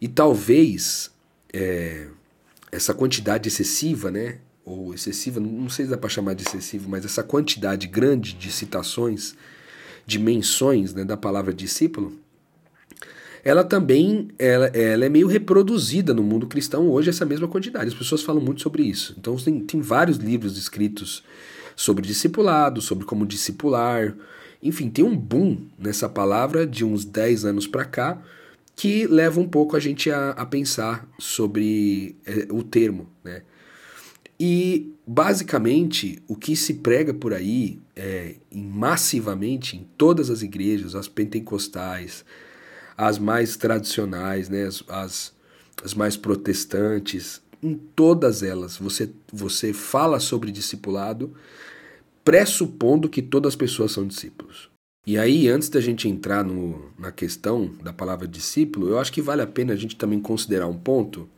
E 0.00 0.08
talvez 0.08 1.10
é, 1.52 2.06
essa 2.70 2.92
quantidade 2.92 3.48
excessiva, 3.48 4.10
né, 4.10 4.38
ou 4.64 4.92
excessiva, 4.92 5.40
não 5.40 5.68
sei 5.68 5.84
se 5.84 5.90
dá 5.90 5.96
para 5.96 6.08
chamar 6.08 6.34
de 6.34 6.42
excessivo, 6.42 6.88
mas 6.88 7.04
essa 7.04 7.22
quantidade 7.22 7.86
grande 7.86 8.32
de 8.34 8.50
citações, 8.50 9.34
de 10.04 10.18
menções 10.18 10.92
né, 10.92 11.04
da 11.04 11.16
palavra 11.16 11.54
discípulo, 11.54 12.18
ela 13.46 13.62
também 13.62 14.28
ela, 14.40 14.66
ela 14.66 15.04
é 15.04 15.08
meio 15.08 15.28
reproduzida 15.28 16.12
no 16.12 16.22
mundo 16.22 16.48
cristão 16.48 16.90
hoje, 16.90 17.10
essa 17.10 17.24
mesma 17.24 17.46
quantidade. 17.46 17.86
As 17.86 17.94
pessoas 17.94 18.22
falam 18.22 18.42
muito 18.42 18.60
sobre 18.60 18.82
isso. 18.82 19.14
Então 19.16 19.36
tem, 19.36 19.60
tem 19.60 19.80
vários 19.80 20.16
livros 20.16 20.58
escritos 20.58 21.22
sobre 21.76 22.04
discipulado, 22.04 22.80
sobre 22.80 23.04
como 23.04 23.24
discipular. 23.24 24.16
Enfim, 24.60 24.90
tem 24.90 25.04
um 25.04 25.16
boom 25.16 25.58
nessa 25.78 26.08
palavra 26.08 26.66
de 26.66 26.84
uns 26.84 27.04
10 27.04 27.44
anos 27.44 27.68
para 27.68 27.84
cá, 27.84 28.20
que 28.76 29.06
leva 29.06 29.40
um 29.40 29.48
pouco 29.48 29.74
a 29.74 29.80
gente 29.80 30.10
a, 30.10 30.30
a 30.30 30.44
pensar 30.44 31.08
sobre 31.18 32.14
é, 32.26 32.46
o 32.52 32.62
termo, 32.62 33.08
né? 33.24 33.42
E 34.38 34.92
basicamente 35.06 36.22
o 36.28 36.36
que 36.36 36.54
se 36.54 36.74
prega 36.74 37.14
por 37.14 37.32
aí, 37.32 37.80
é, 37.96 38.34
massivamente 38.54 39.74
em 39.74 39.88
todas 39.96 40.28
as 40.28 40.42
igrejas, 40.42 40.94
as 40.94 41.08
pentecostais, 41.08 42.22
as 42.94 43.18
mais 43.18 43.56
tradicionais, 43.56 44.50
né, 44.50 44.64
as, 44.64 44.84
as, 44.88 45.34
as 45.82 45.94
mais 45.94 46.18
protestantes, 46.18 47.40
em 47.62 47.74
todas 47.74 48.42
elas 48.42 48.76
você, 48.76 49.10
você 49.32 49.72
fala 49.72 50.20
sobre 50.20 50.52
discipulado 50.52 51.32
pressupondo 52.22 53.08
que 53.08 53.22
todas 53.22 53.52
as 53.52 53.56
pessoas 53.56 53.92
são 53.92 54.06
discípulos. 54.06 54.68
E 55.06 55.16
aí, 55.16 55.48
antes 55.48 55.68
da 55.68 55.80
gente 55.80 56.08
entrar 56.08 56.42
no, 56.42 56.90
na 56.98 57.12
questão 57.12 57.70
da 57.80 57.92
palavra 57.92 58.26
discípulo, 58.26 58.88
eu 58.88 58.98
acho 58.98 59.12
que 59.12 59.22
vale 59.22 59.40
a 59.40 59.46
pena 59.46 59.72
a 59.72 59.76
gente 59.76 59.94
também 59.94 60.18
considerar 60.18 60.66
um 60.66 60.76
ponto 60.76 61.28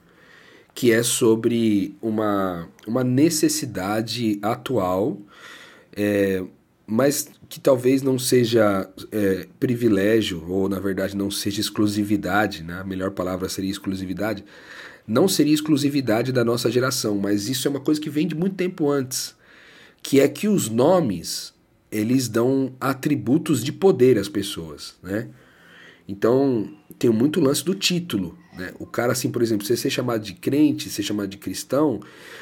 que 0.75 0.91
é 0.91 1.03
sobre 1.03 1.95
uma, 2.01 2.67
uma 2.87 3.05
necessidade 3.05 4.39
atual, 4.41 5.19
é, 5.95 6.43
mas 6.87 7.29
que 7.47 7.61
talvez 7.61 8.01
não 8.01 8.19
seja 8.19 8.89
é, 9.13 9.47
privilégio, 9.61 10.49
ou 10.49 10.67
na 10.67 10.81
verdade 10.81 11.15
não 11.15 11.31
seja 11.31 11.61
exclusividade, 11.61 12.63
né? 12.63 12.81
a 12.81 12.85
melhor 12.85 13.11
palavra 13.11 13.51
seria 13.51 13.71
exclusividade, 13.71 14.45
não 15.07 15.29
seria 15.29 15.53
exclusividade 15.53 16.33
da 16.33 16.43
nossa 16.45 16.71
geração, 16.71 17.19
mas 17.19 17.49
isso 17.49 17.69
é 17.69 17.71
uma 17.71 17.81
coisa 17.81 18.01
que 18.01 18.09
vem 18.09 18.27
de 18.27 18.35
muito 18.35 18.57
tempo 18.57 18.89
antes, 18.89 19.35
que 20.03 20.21
é 20.21 20.29
que 20.29 20.49
os 20.49 20.71
nomes 20.71 21.53
eles 21.91 22.29
dão 22.29 22.73
atributos 22.81 23.63
de 23.65 23.73
poder 23.73 24.19
às 24.19 24.29
pessoas, 24.29 24.97
né? 25.03 25.29
Então, 26.07 26.71
tem 26.99 27.11
muito 27.11 27.39
lance 27.39 27.63
do 27.63 27.75
título, 27.75 28.37
né? 28.57 28.73
O 28.79 28.87
cara, 28.87 29.13
assim, 29.13 29.31
por 29.31 29.43
exemplo, 29.43 29.67
você 29.67 29.77
ser 29.77 29.91
chamado 29.91 30.23
de 30.23 30.33
crente, 30.33 30.89
ser 30.89 31.03
chamado 31.03 31.29
de 31.29 31.37
cristão, 31.37 32.01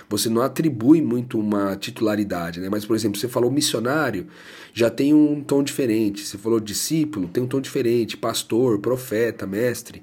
você 0.09 0.29
não 0.29 0.41
atribui 0.41 1.03
muito 1.03 1.39
uma 1.39 1.75
titularidade, 1.77 2.61
né? 2.61 2.69
Mas, 2.71 2.85
por 2.85 2.95
exemplo, 2.95 3.19
você 3.19 3.29
falou 3.29 3.51
missionário, 3.51 4.29
já 4.73 4.89
tem 4.89 5.13
um 5.13 5.43
tom 5.43 5.63
diferente. 5.63 6.25
Você 6.25 6.39
falou 6.39 6.61
discípulo, 6.61 7.29
tem 7.29 7.43
um 7.43 7.47
tom 7.47 7.61
diferente. 7.61 8.17
Pastor, 8.17 8.79
profeta, 8.79 9.47
mestre. 9.47 10.03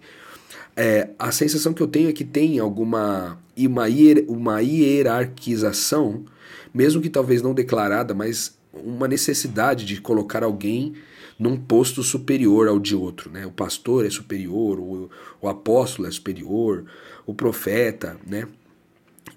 É, 0.75 1.09
a 1.17 1.31
sensação 1.31 1.73
que 1.73 1.81
eu 1.81 1.87
tenho 1.87 2.09
é 2.09 2.13
que 2.13 2.23
tem 2.23 2.59
alguma 2.59 3.39
uma, 3.57 3.87
hier, 3.87 4.25
uma 4.27 4.59
hierarquização, 4.59 6.25
mesmo 6.73 7.01
que 7.01 7.09
talvez 7.09 7.41
não 7.41 7.53
declarada, 7.53 8.13
mas 8.13 8.57
uma 8.73 9.07
necessidade 9.07 9.85
de 9.85 10.01
colocar 10.01 10.43
alguém 10.43 10.93
num 11.37 11.57
posto 11.57 12.03
superior 12.03 12.67
ao 12.67 12.79
de 12.79 12.95
outro. 12.95 13.29
Né? 13.29 13.45
O 13.45 13.51
pastor 13.51 14.05
é 14.05 14.09
superior, 14.09 14.79
o, 14.79 15.09
o 15.41 15.47
apóstolo 15.47 16.07
é 16.07 16.11
superior, 16.11 16.85
o 17.25 17.33
profeta, 17.33 18.17
né? 18.25 18.47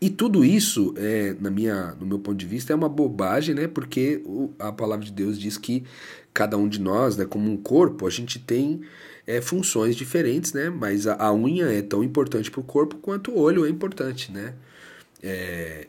E 0.00 0.10
tudo 0.10 0.44
isso, 0.44 0.92
é, 0.96 1.34
na 1.40 1.48
minha, 1.48 1.94
no 1.98 2.06
meu 2.06 2.18
ponto 2.18 2.36
de 2.36 2.44
vista, 2.44 2.72
é 2.72 2.76
uma 2.76 2.88
bobagem, 2.88 3.54
né? 3.54 3.66
Porque 3.66 4.20
o, 4.26 4.50
a 4.58 4.70
palavra 4.70 5.04
de 5.04 5.12
Deus 5.12 5.38
diz 5.38 5.56
que 5.56 5.84
cada 6.34 6.58
um 6.58 6.68
de 6.68 6.80
nós, 6.80 7.16
né, 7.16 7.24
como 7.24 7.50
um 7.50 7.56
corpo, 7.56 8.06
a 8.06 8.10
gente 8.10 8.38
tem 8.38 8.82
é, 9.26 9.40
funções 9.40 9.96
diferentes, 9.96 10.52
né? 10.52 10.68
Mas 10.68 11.06
a, 11.06 11.14
a 11.14 11.32
unha 11.32 11.66
é 11.66 11.80
tão 11.80 12.04
importante 12.04 12.50
para 12.50 12.60
o 12.60 12.64
corpo 12.64 12.96
quanto 12.96 13.30
o 13.30 13.38
olho 13.38 13.64
é 13.64 13.70
importante, 13.70 14.30
né? 14.30 14.54
É, 15.22 15.86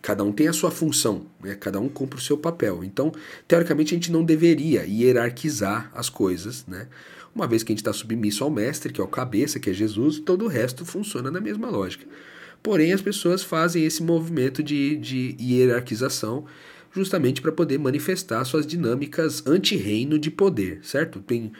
cada 0.00 0.22
um 0.24 0.32
tem 0.32 0.48
a 0.48 0.52
sua 0.52 0.70
função, 0.70 1.26
né? 1.42 1.54
cada 1.54 1.80
um 1.80 1.88
cumpre 1.88 2.18
o 2.18 2.22
seu 2.22 2.36
papel. 2.36 2.82
Então, 2.84 3.12
teoricamente, 3.46 3.94
a 3.94 3.96
gente 3.96 4.12
não 4.12 4.24
deveria 4.24 4.84
hierarquizar 4.84 5.90
as 5.94 6.08
coisas, 6.08 6.66
né? 6.66 6.88
Uma 7.34 7.46
vez 7.46 7.62
que 7.62 7.70
a 7.70 7.74
gente 7.74 7.80
está 7.80 7.92
submisso 7.92 8.42
ao 8.42 8.50
mestre, 8.50 8.92
que 8.92 9.00
é 9.00 9.04
o 9.04 9.08
cabeça, 9.08 9.60
que 9.60 9.70
é 9.70 9.72
Jesus, 9.72 10.18
todo 10.18 10.44
o 10.44 10.48
resto 10.48 10.84
funciona 10.84 11.30
na 11.30 11.40
mesma 11.40 11.70
lógica. 11.70 12.06
Porém, 12.62 12.92
as 12.92 13.00
pessoas 13.00 13.42
fazem 13.42 13.84
esse 13.84 14.02
movimento 14.02 14.62
de, 14.62 14.96
de 14.96 15.36
hierarquização 15.40 16.44
justamente 16.90 17.40
para 17.40 17.52
poder 17.52 17.78
manifestar 17.78 18.44
suas 18.44 18.66
dinâmicas 18.66 19.46
anti-reino 19.46 20.18
de 20.18 20.30
poder, 20.30 20.80
certo? 20.82 21.20
Tem 21.20 21.52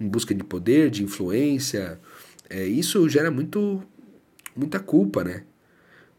em 0.00 0.08
busca 0.08 0.34
de 0.34 0.44
poder, 0.44 0.88
de 0.90 1.02
influência. 1.02 2.00
É, 2.48 2.66
isso 2.66 3.06
gera 3.08 3.30
muito, 3.30 3.82
muita 4.56 4.78
culpa, 4.78 5.24
né? 5.24 5.42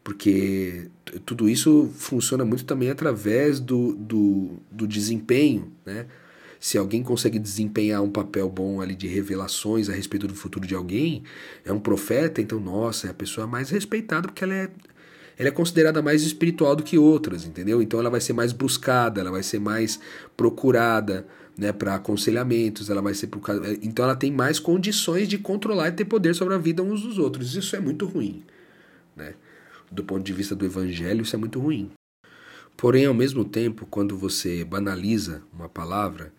Porque 0.02 0.88
tudo 1.26 1.48
isso 1.48 1.90
funciona 1.94 2.44
muito 2.44 2.64
também 2.64 2.90
através 2.90 3.60
do, 3.60 3.94
do, 3.94 4.58
do 4.70 4.86
desempenho, 4.86 5.72
né? 5.84 6.06
Se 6.58 6.76
alguém 6.76 7.02
consegue 7.02 7.38
desempenhar 7.38 8.02
um 8.02 8.10
papel 8.10 8.48
bom 8.50 8.82
ali 8.82 8.94
de 8.94 9.06
revelações 9.06 9.88
a 9.88 9.94
respeito 9.94 10.26
do 10.28 10.34
futuro 10.34 10.66
de 10.66 10.74
alguém, 10.74 11.22
é 11.64 11.72
um 11.72 11.80
profeta, 11.80 12.42
então, 12.42 12.60
nossa, 12.60 13.06
é 13.06 13.10
a 13.10 13.14
pessoa 13.14 13.46
mais 13.46 13.70
respeitada 13.70 14.28
porque 14.28 14.44
ela 14.44 14.54
é, 14.54 14.68
ela 15.38 15.48
é 15.48 15.52
considerada 15.52 16.02
mais 16.02 16.22
espiritual 16.22 16.76
do 16.76 16.82
que 16.82 16.98
outras, 16.98 17.46
entendeu? 17.46 17.80
Então 17.80 17.98
ela 17.98 18.10
vai 18.10 18.20
ser 18.20 18.34
mais 18.34 18.52
buscada, 18.52 19.22
ela 19.22 19.30
vai 19.30 19.42
ser 19.42 19.58
mais 19.58 19.98
procurada, 20.36 21.26
né, 21.56 21.72
para 21.72 21.94
aconselhamentos, 21.94 22.90
ela 22.90 23.00
vai 23.00 23.14
ser 23.14 23.28
procurada, 23.28 23.72
então 23.82 24.04
ela 24.04 24.16
tem 24.16 24.30
mais 24.30 24.58
condições 24.58 25.28
de 25.28 25.38
controlar 25.38 25.88
e 25.88 25.92
ter 25.92 26.04
poder 26.04 26.34
sobre 26.34 26.54
a 26.54 26.58
vida 26.58 26.82
uns 26.82 27.02
dos 27.02 27.18
outros. 27.18 27.54
Isso 27.56 27.74
é 27.74 27.80
muito 27.80 28.06
ruim, 28.06 28.44
né? 29.16 29.34
Do 29.90 30.04
ponto 30.04 30.22
de 30.22 30.32
vista 30.32 30.54
do 30.54 30.64
evangelho, 30.64 31.22
isso 31.22 31.34
é 31.34 31.38
muito 31.38 31.60
ruim. 31.60 31.90
Porém, 32.76 33.06
ao 33.06 33.14
mesmo 33.14 33.44
tempo, 33.44 33.86
quando 33.86 34.16
você 34.16 34.64
banaliza 34.64 35.42
uma 35.52 35.68
palavra 35.68 36.32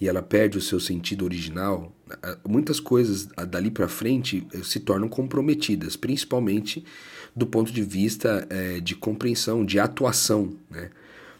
e 0.00 0.08
ela 0.08 0.22
perde 0.22 0.58
o 0.58 0.60
seu 0.60 0.80
sentido 0.80 1.24
original, 1.24 1.94
muitas 2.46 2.80
coisas 2.80 3.26
dali 3.48 3.70
para 3.70 3.86
frente 3.86 4.46
eh, 4.52 4.62
se 4.64 4.80
tornam 4.80 5.08
comprometidas, 5.08 5.94
principalmente 5.94 6.84
do 7.34 7.46
ponto 7.46 7.72
de 7.72 7.82
vista 7.82 8.46
é, 8.50 8.80
de 8.80 8.94
compreensão, 8.94 9.64
de 9.64 9.78
atuação 9.78 10.56
né, 10.70 10.90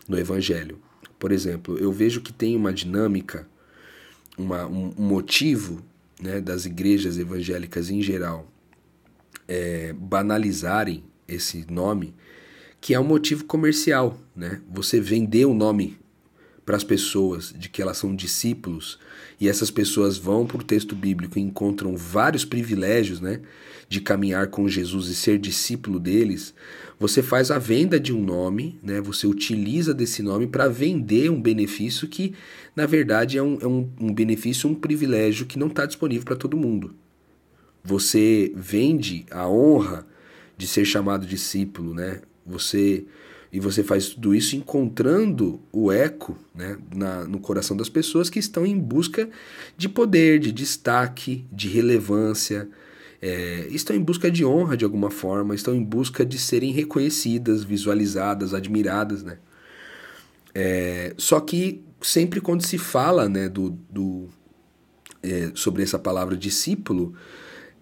no 0.08 0.18
Evangelho. 0.18 0.78
Por 1.18 1.32
exemplo, 1.32 1.78
eu 1.78 1.92
vejo 1.92 2.20
que 2.20 2.32
tem 2.32 2.56
uma 2.56 2.72
dinâmica, 2.72 3.48
uma, 4.36 4.66
um 4.66 4.92
motivo 4.96 5.82
né, 6.20 6.40
das 6.40 6.64
igrejas 6.64 7.18
evangélicas 7.18 7.90
em 7.90 8.02
geral 8.02 8.50
é, 9.46 9.92
banalizarem 9.92 11.04
esse 11.28 11.66
nome, 11.70 12.14
que 12.80 12.94
é 12.94 13.00
um 13.00 13.04
motivo 13.04 13.44
comercial. 13.44 14.18
Né? 14.34 14.60
Você 14.70 15.00
vender 15.00 15.46
o 15.46 15.54
nome 15.54 15.98
para 16.64 16.76
as 16.76 16.84
pessoas 16.84 17.54
de 17.56 17.68
que 17.68 17.82
elas 17.82 17.98
são 17.98 18.14
discípulos 18.14 18.98
e 19.40 19.48
essas 19.48 19.70
pessoas 19.70 20.16
vão 20.16 20.46
para 20.46 20.58
o 20.58 20.64
texto 20.64 20.94
bíblico 20.94 21.38
e 21.38 21.42
encontram 21.42 21.96
vários 21.96 22.44
privilégios 22.44 23.20
né, 23.20 23.40
de 23.88 24.00
caminhar 24.00 24.48
com 24.48 24.68
Jesus 24.68 25.08
e 25.08 25.14
ser 25.14 25.38
discípulo 25.38 26.00
deles, 26.00 26.54
você 26.98 27.22
faz 27.22 27.50
a 27.50 27.58
venda 27.58 27.98
de 28.00 28.12
um 28.12 28.22
nome, 28.22 28.78
né, 28.82 29.00
você 29.00 29.26
utiliza 29.26 29.92
desse 29.92 30.22
nome 30.22 30.46
para 30.46 30.68
vender 30.68 31.30
um 31.30 31.40
benefício 31.40 32.08
que, 32.08 32.34
na 32.74 32.86
verdade, 32.86 33.36
é 33.36 33.42
um, 33.42 33.58
é 33.60 33.66
um, 33.66 33.90
um 34.00 34.14
benefício, 34.14 34.70
um 34.70 34.74
privilégio 34.74 35.46
que 35.46 35.58
não 35.58 35.66
está 35.66 35.84
disponível 35.84 36.24
para 36.24 36.36
todo 36.36 36.56
mundo. 36.56 36.94
Você 37.82 38.52
vende 38.56 39.26
a 39.30 39.46
honra 39.46 40.06
de 40.56 40.66
ser 40.66 40.84
chamado 40.84 41.26
discípulo, 41.26 41.94
né? 41.94 42.20
Você 42.46 43.06
e 43.54 43.60
você 43.60 43.84
faz 43.84 44.08
tudo 44.08 44.34
isso 44.34 44.56
encontrando 44.56 45.60
o 45.70 45.92
eco 45.92 46.36
né, 46.52 46.76
na, 46.92 47.24
no 47.24 47.38
coração 47.38 47.76
das 47.76 47.88
pessoas 47.88 48.28
que 48.28 48.40
estão 48.40 48.66
em 48.66 48.76
busca 48.76 49.30
de 49.76 49.88
poder, 49.88 50.40
de 50.40 50.50
destaque, 50.50 51.46
de 51.52 51.68
relevância, 51.68 52.68
é, 53.22 53.68
estão 53.70 53.94
em 53.94 54.02
busca 54.02 54.28
de 54.28 54.44
honra 54.44 54.76
de 54.76 54.84
alguma 54.84 55.08
forma, 55.08 55.54
estão 55.54 55.72
em 55.72 55.84
busca 55.84 56.26
de 56.26 56.36
serem 56.36 56.72
reconhecidas, 56.72 57.62
visualizadas, 57.62 58.52
admiradas. 58.52 59.22
Né? 59.22 59.38
É, 60.52 61.14
só 61.16 61.38
que 61.38 61.80
sempre 62.02 62.40
quando 62.40 62.66
se 62.66 62.76
fala 62.76 63.28
né, 63.28 63.48
do, 63.48 63.70
do 63.88 64.28
é, 65.22 65.52
sobre 65.54 65.84
essa 65.84 65.98
palavra 65.98 66.36
discípulo, 66.36 67.14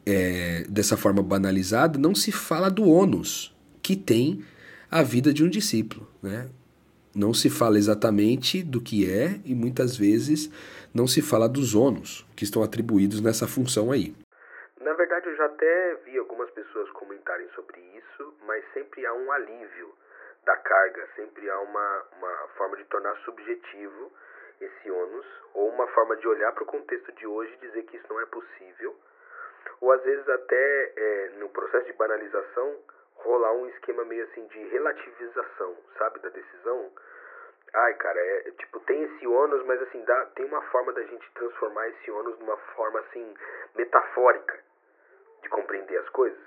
é, 0.07 0.65
dessa 0.69 0.97
forma 0.97 1.23
banalizada, 1.23 1.99
não 1.99 2.15
se 2.15 2.33
fala 2.33 2.71
do 2.71 2.89
ônus 2.89 3.55
que 3.83 3.97
tem 3.97 4.45
a 4.91 5.03
vida 5.03 5.33
de 5.33 5.45
um 5.45 5.49
discípulo. 5.49 6.07
Né? 6.23 6.49
Não 7.15 7.33
se 7.33 7.51
fala 7.51 7.79
exatamente 7.79 8.63
do 8.63 8.81
que 8.81 9.09
é 9.09 9.41
e 9.45 9.55
muitas 9.55 9.97
vezes 9.97 10.51
não 10.95 11.07
se 11.07 11.23
fala 11.23 11.49
dos 11.49 11.75
ônus 11.75 12.27
que 12.37 12.45
estão 12.45 12.63
atribuídos 12.63 13.21
nessa 13.21 13.47
função 13.47 13.91
aí. 13.91 14.15
Na 14.81 14.93
verdade, 14.95 15.29
eu 15.29 15.37
já 15.37 15.47
até 15.47 15.95
vi 16.05 16.19
algumas 16.19 16.51
pessoas 16.51 16.91
comentarem 16.91 17.49
sobre 17.55 17.81
isso, 17.97 18.35
mas 18.47 18.65
sempre 18.75 19.07
há 19.07 19.15
um 19.15 19.31
alívio 19.33 19.93
da 20.45 20.57
carga, 20.57 21.07
sempre 21.15 21.49
há 21.49 21.61
uma, 21.61 22.03
uma 22.19 22.49
forma 22.57 22.77
de 22.77 22.85
tornar 22.85 23.15
subjetivo 23.25 24.11
esse 24.61 24.91
ônus, 24.91 25.27
ou 25.55 25.69
uma 25.71 25.87
forma 25.89 26.17
de 26.17 26.27
olhar 26.29 26.53
para 26.53 26.63
o 26.63 26.67
contexto 26.67 27.13
de 27.13 27.27
hoje 27.27 27.53
e 27.55 27.67
dizer 27.67 27.83
que 27.85 27.97
isso 27.97 28.07
não 28.09 28.21
é 28.21 28.27
possível 28.27 28.97
ou 29.81 29.93
às 29.93 30.03
vezes 30.03 30.29
até 30.29 30.93
é, 30.97 31.29
no 31.39 31.49
processo 31.51 31.87
de 31.87 31.93
banalização 31.95 32.77
rolar 33.17 33.53
um 33.53 33.69
esquema 33.69 34.05
meio 34.05 34.25
assim 34.25 34.47
de 34.47 34.59
relativização, 34.69 35.77
sabe, 35.99 36.19
da 36.21 36.29
decisão. 36.29 36.91
Ai, 37.75 37.95
cara, 37.95 38.19
é, 38.19 38.51
tipo, 38.59 38.81
tem 38.81 39.03
esse 39.03 39.27
ônus, 39.27 39.65
mas 39.65 39.81
assim, 39.83 40.03
dá, 40.05 40.27
tem 40.35 40.45
uma 40.45 40.61
forma 40.63 40.93
da 40.93 41.03
gente 41.03 41.31
transformar 41.33 41.89
esse 41.89 42.11
ônus 42.11 42.39
numa 42.39 42.57
forma 42.75 43.01
assim 43.01 43.35
metafórica 43.75 44.59
de 45.43 45.49
compreender 45.49 45.97
as 45.99 46.09
coisas. 46.11 46.39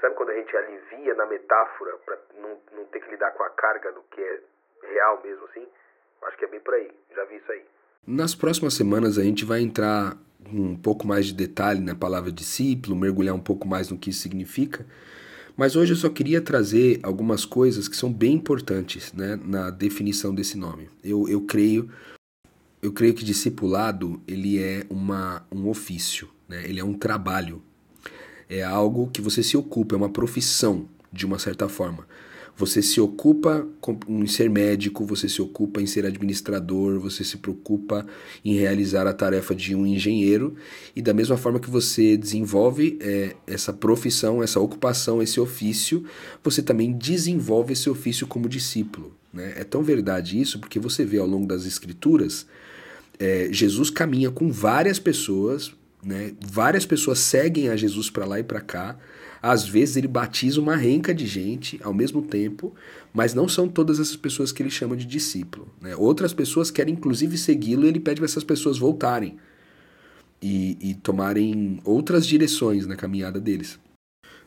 Sabe 0.00 0.14
quando 0.14 0.30
a 0.30 0.34
gente 0.34 0.56
alivia 0.56 1.14
na 1.14 1.26
metáfora 1.26 1.96
para 1.98 2.18
não, 2.34 2.60
não 2.72 2.84
ter 2.86 3.00
que 3.00 3.10
lidar 3.10 3.32
com 3.32 3.42
a 3.42 3.50
carga 3.50 3.92
do 3.92 4.02
que 4.04 4.20
é 4.20 4.40
real 4.82 5.22
mesmo 5.22 5.44
assim? 5.44 5.68
Acho 6.22 6.36
que 6.36 6.44
é 6.46 6.48
bem 6.48 6.60
por 6.60 6.74
aí. 6.74 6.90
Já 7.14 7.24
vi 7.24 7.36
isso 7.36 7.52
aí. 7.52 7.64
Nas 8.06 8.34
próximas 8.34 8.74
semanas 8.74 9.18
a 9.18 9.22
gente 9.22 9.44
vai 9.44 9.60
entrar 9.60 10.16
um 10.52 10.76
pouco 10.76 11.06
mais 11.06 11.26
de 11.26 11.34
detalhe 11.34 11.80
na 11.80 11.94
palavra 11.94 12.30
discípulo, 12.32 12.96
mergulhar 12.96 13.34
um 13.34 13.40
pouco 13.40 13.66
mais 13.66 13.90
no 13.90 13.98
que 13.98 14.10
isso 14.10 14.20
significa. 14.20 14.86
Mas 15.56 15.76
hoje 15.76 15.92
eu 15.92 15.96
só 15.96 16.08
queria 16.08 16.40
trazer 16.40 17.00
algumas 17.02 17.44
coisas 17.44 17.86
que 17.88 17.96
são 17.96 18.12
bem 18.12 18.34
importantes 18.34 19.12
né, 19.12 19.38
na 19.44 19.70
definição 19.70 20.34
desse 20.34 20.56
nome. 20.56 20.88
Eu, 21.04 21.28
eu 21.28 21.42
creio 21.42 21.90
eu 22.82 22.92
creio 22.92 23.12
que 23.12 23.24
discipulado 23.24 24.20
ele 24.26 24.58
é 24.58 24.86
uma, 24.88 25.44
um 25.52 25.68
ofício, 25.68 26.28
né? 26.48 26.64
ele 26.66 26.80
é 26.80 26.84
um 26.84 26.94
trabalho, 26.94 27.62
é 28.48 28.62
algo 28.62 29.10
que 29.12 29.20
você 29.20 29.42
se 29.42 29.56
ocupa, 29.56 29.94
é 29.94 29.98
uma 29.98 30.08
profissão 30.08 30.88
de 31.12 31.26
uma 31.26 31.38
certa 31.38 31.68
forma. 31.68 32.06
Você 32.56 32.82
se 32.82 33.00
ocupa 33.00 33.66
em 34.08 34.26
ser 34.26 34.50
médico, 34.50 35.04
você 35.04 35.28
se 35.28 35.40
ocupa 35.40 35.80
em 35.80 35.86
ser 35.86 36.04
administrador, 36.04 37.00
você 37.00 37.24
se 37.24 37.38
preocupa 37.38 38.06
em 38.44 38.54
realizar 38.54 39.06
a 39.06 39.12
tarefa 39.12 39.54
de 39.54 39.74
um 39.74 39.86
engenheiro, 39.86 40.54
e 40.94 41.00
da 41.00 41.14
mesma 41.14 41.36
forma 41.36 41.58
que 41.58 41.70
você 41.70 42.16
desenvolve 42.16 42.98
é, 43.00 43.34
essa 43.46 43.72
profissão, 43.72 44.42
essa 44.42 44.60
ocupação, 44.60 45.22
esse 45.22 45.40
ofício, 45.40 46.04
você 46.44 46.62
também 46.62 46.92
desenvolve 46.92 47.72
esse 47.72 47.88
ofício 47.88 48.26
como 48.26 48.48
discípulo. 48.48 49.14
Né? 49.32 49.54
É 49.56 49.64
tão 49.64 49.82
verdade 49.82 50.40
isso 50.40 50.58
porque 50.58 50.78
você 50.78 51.04
vê 51.04 51.18
ao 51.18 51.26
longo 51.26 51.46
das 51.46 51.64
Escrituras, 51.64 52.46
é, 53.18 53.48
Jesus 53.50 53.90
caminha 53.90 54.30
com 54.30 54.50
várias 54.50 54.98
pessoas, 54.98 55.72
né? 56.02 56.32
várias 56.40 56.86
pessoas 56.86 57.18
seguem 57.18 57.68
a 57.68 57.76
Jesus 57.76 58.10
para 58.10 58.24
lá 58.24 58.40
e 58.40 58.42
para 58.42 58.60
cá 58.60 58.98
às 59.42 59.66
vezes 59.66 59.96
ele 59.96 60.08
batiza 60.08 60.60
uma 60.60 60.76
renca 60.76 61.14
de 61.14 61.26
gente 61.26 61.80
ao 61.82 61.94
mesmo 61.94 62.22
tempo, 62.22 62.74
mas 63.12 63.34
não 63.34 63.48
são 63.48 63.68
todas 63.68 63.98
essas 63.98 64.16
pessoas 64.16 64.52
que 64.52 64.62
ele 64.62 64.70
chama 64.70 64.96
de 64.96 65.06
discípulo. 65.06 65.68
Né? 65.80 65.96
Outras 65.96 66.32
pessoas 66.32 66.70
querem 66.70 66.94
inclusive 66.94 67.38
segui-lo 67.38 67.84
e 67.84 67.88
ele 67.88 68.00
pede 68.00 68.20
para 68.20 68.26
essas 68.26 68.44
pessoas 68.44 68.78
voltarem 68.78 69.38
e, 70.42 70.76
e 70.80 70.94
tomarem 70.94 71.80
outras 71.84 72.26
direções 72.26 72.86
na 72.86 72.96
caminhada 72.96 73.40
deles. 73.40 73.78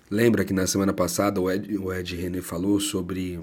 Lembra 0.09 0.45
que 0.45 0.53
na 0.53 0.67
semana 0.67 0.93
passada 0.93 1.41
o 1.41 1.49
Ed, 1.49 1.77
o 1.77 1.91
Ed 1.91 2.41
falou 2.41 2.79
sobre 2.79 3.39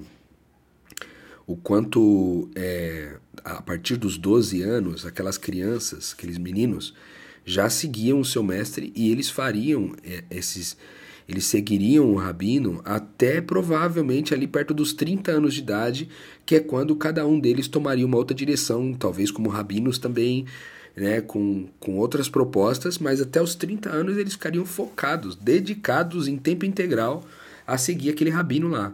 o 1.47 1.57
quanto 1.57 2.49
é, 2.55 3.17
a 3.45 3.61
partir 3.61 3.97
dos 3.97 4.17
12 4.17 4.63
anos, 4.63 5.05
aquelas 5.05 5.37
crianças, 5.37 6.15
aqueles 6.17 6.39
meninos, 6.39 6.95
já 7.45 7.69
seguiam 7.69 8.21
o 8.21 8.25
seu 8.25 8.43
mestre 8.43 8.93
e 8.95 9.11
eles 9.11 9.29
fariam 9.29 9.97
é, 10.05 10.23
esses 10.31 10.77
eles 11.31 11.45
seguiriam 11.45 12.11
o 12.13 12.17
rabino 12.17 12.81
até 12.85 13.41
provavelmente 13.41 14.35
ali 14.35 14.47
perto 14.47 14.75
dos 14.75 14.93
30 14.93 15.31
anos 15.31 15.55
de 15.55 15.61
idade, 15.61 16.09
que 16.45 16.57
é 16.57 16.61
quando 16.61 16.97
cada 16.97 17.27
um 17.27 17.39
deles 17.39 17.69
tomaria 17.69 18.05
uma 18.05 18.17
outra 18.17 18.35
direção, 18.35 18.93
talvez 18.93 19.31
como 19.31 19.49
rabinos 19.49 19.99
também, 19.99 20.47
né, 20.97 21.21
com, 21.21 21.69
com 21.79 21.97
outras 21.97 22.29
propostas, 22.29 22.99
mas 22.99 23.21
até 23.21 23.41
os 23.41 23.55
30 23.55 23.89
anos 23.91 24.19
eles 24.19 24.33
ficariam 24.33 24.65
focados, 24.65 25.37
dedicados 25.37 26.27
em 26.27 26.37
tempo 26.37 26.65
integral 26.65 27.25
a 27.67 27.79
seguir 27.79 28.11
aquele 28.11 28.31
rabino 28.31 28.69
lá. 28.69 28.93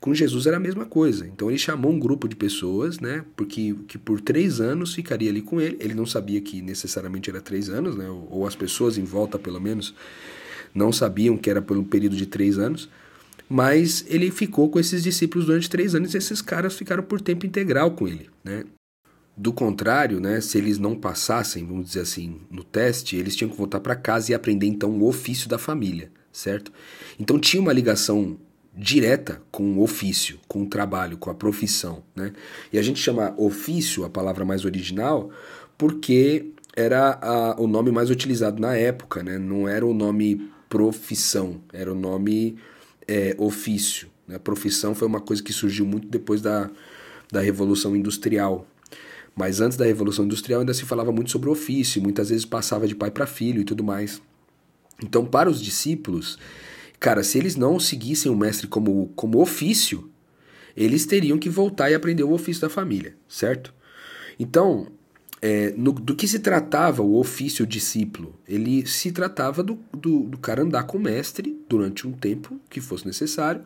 Com 0.00 0.14
Jesus 0.14 0.46
era 0.46 0.56
a 0.56 0.60
mesma 0.60 0.86
coisa. 0.86 1.26
Então 1.26 1.50
ele 1.50 1.58
chamou 1.58 1.90
um 1.90 1.98
grupo 1.98 2.28
de 2.28 2.36
pessoas, 2.36 3.00
né? 3.00 3.24
Porque 3.36 3.74
que 3.88 3.98
por 3.98 4.20
três 4.20 4.60
anos 4.60 4.94
ficaria 4.94 5.28
ali 5.28 5.42
com 5.42 5.60
ele. 5.60 5.76
Ele 5.80 5.92
não 5.92 6.06
sabia 6.06 6.40
que 6.40 6.62
necessariamente 6.62 7.28
era 7.28 7.40
três 7.40 7.68
anos, 7.68 7.96
né? 7.96 8.08
Ou, 8.08 8.28
ou 8.30 8.46
as 8.46 8.54
pessoas 8.54 8.96
em 8.96 9.02
volta, 9.02 9.40
pelo 9.40 9.60
menos, 9.60 9.92
não 10.74 10.92
sabiam 10.92 11.36
que 11.36 11.50
era 11.50 11.62
pelo 11.62 11.84
período 11.84 12.16
de 12.16 12.26
três 12.26 12.58
anos, 12.58 12.88
mas 13.48 14.04
ele 14.08 14.30
ficou 14.30 14.68
com 14.68 14.78
esses 14.78 15.02
discípulos 15.02 15.46
durante 15.46 15.70
três 15.70 15.94
anos 15.94 16.12
e 16.12 16.18
esses 16.18 16.42
caras 16.42 16.74
ficaram 16.74 17.02
por 17.02 17.20
tempo 17.20 17.46
integral 17.46 17.92
com 17.92 18.06
ele, 18.06 18.28
né? 18.44 18.64
Do 19.36 19.52
contrário, 19.52 20.18
né, 20.18 20.40
se 20.40 20.58
eles 20.58 20.78
não 20.78 20.96
passassem, 20.96 21.64
vamos 21.64 21.86
dizer 21.86 22.00
assim, 22.00 22.40
no 22.50 22.64
teste, 22.64 23.14
eles 23.14 23.36
tinham 23.36 23.48
que 23.48 23.56
voltar 23.56 23.78
para 23.78 23.94
casa 23.94 24.32
e 24.32 24.34
aprender 24.34 24.66
então 24.66 24.90
o 24.90 25.06
ofício 25.06 25.48
da 25.48 25.56
família, 25.56 26.10
certo? 26.32 26.72
Então 27.20 27.38
tinha 27.38 27.62
uma 27.62 27.72
ligação 27.72 28.36
direta 28.74 29.40
com 29.50 29.74
o 29.74 29.82
ofício, 29.82 30.40
com 30.48 30.62
o 30.62 30.66
trabalho, 30.66 31.16
com 31.16 31.30
a 31.30 31.34
profissão, 31.34 32.02
né? 32.16 32.32
E 32.72 32.78
a 32.78 32.82
gente 32.82 33.00
chama 33.00 33.32
ofício, 33.36 34.04
a 34.04 34.10
palavra 34.10 34.44
mais 34.44 34.64
original, 34.64 35.30
porque 35.76 36.52
era 36.76 37.18
a, 37.22 37.60
o 37.60 37.66
nome 37.66 37.90
mais 37.90 38.10
utilizado 38.10 38.60
na 38.60 38.76
época, 38.76 39.22
né? 39.22 39.38
Não 39.38 39.68
era 39.68 39.86
o 39.86 39.94
nome 39.94 40.48
profissão, 40.68 41.60
era 41.72 41.92
o 41.92 41.94
nome 41.94 42.56
é, 43.06 43.34
ofício. 43.38 44.08
Né? 44.26 44.38
Profissão 44.38 44.94
foi 44.94 45.08
uma 45.08 45.20
coisa 45.20 45.42
que 45.42 45.52
surgiu 45.52 45.86
muito 45.86 46.08
depois 46.08 46.40
da, 46.40 46.70
da 47.32 47.40
Revolução 47.40 47.96
Industrial. 47.96 48.66
Mas 49.34 49.60
antes 49.60 49.78
da 49.78 49.84
Revolução 49.84 50.24
Industrial 50.24 50.60
ainda 50.60 50.74
se 50.74 50.84
falava 50.84 51.12
muito 51.12 51.30
sobre 51.30 51.48
ofício, 51.48 52.02
muitas 52.02 52.28
vezes 52.28 52.44
passava 52.44 52.86
de 52.88 52.94
pai 52.94 53.10
para 53.10 53.26
filho 53.26 53.60
e 53.60 53.64
tudo 53.64 53.84
mais. 53.84 54.20
Então, 55.02 55.24
para 55.24 55.48
os 55.48 55.62
discípulos, 55.62 56.38
cara, 56.98 57.22
se 57.22 57.38
eles 57.38 57.54
não 57.54 57.78
seguissem 57.78 58.30
o 58.30 58.36
mestre 58.36 58.66
como, 58.66 59.12
como 59.14 59.40
ofício, 59.40 60.10
eles 60.76 61.06
teriam 61.06 61.38
que 61.38 61.48
voltar 61.48 61.90
e 61.90 61.94
aprender 61.94 62.24
o 62.24 62.32
ofício 62.32 62.62
da 62.62 62.68
família, 62.68 63.16
certo? 63.28 63.72
Então, 64.38 64.88
é, 65.40 65.72
no, 65.76 65.92
do 65.92 66.16
que 66.16 66.26
se 66.26 66.40
tratava 66.40 67.02
o 67.02 67.16
ofício 67.16 67.66
discípulo? 67.66 68.34
Ele 68.46 68.86
se 68.86 69.12
tratava 69.12 69.62
do, 69.62 69.78
do, 69.92 70.20
do, 70.24 70.38
cara 70.38 70.62
andar 70.62 70.84
com 70.84 70.98
o 70.98 71.00
mestre 71.00 71.56
durante 71.68 72.06
um 72.06 72.12
tempo 72.12 72.60
que 72.68 72.80
fosse 72.80 73.06
necessário. 73.06 73.62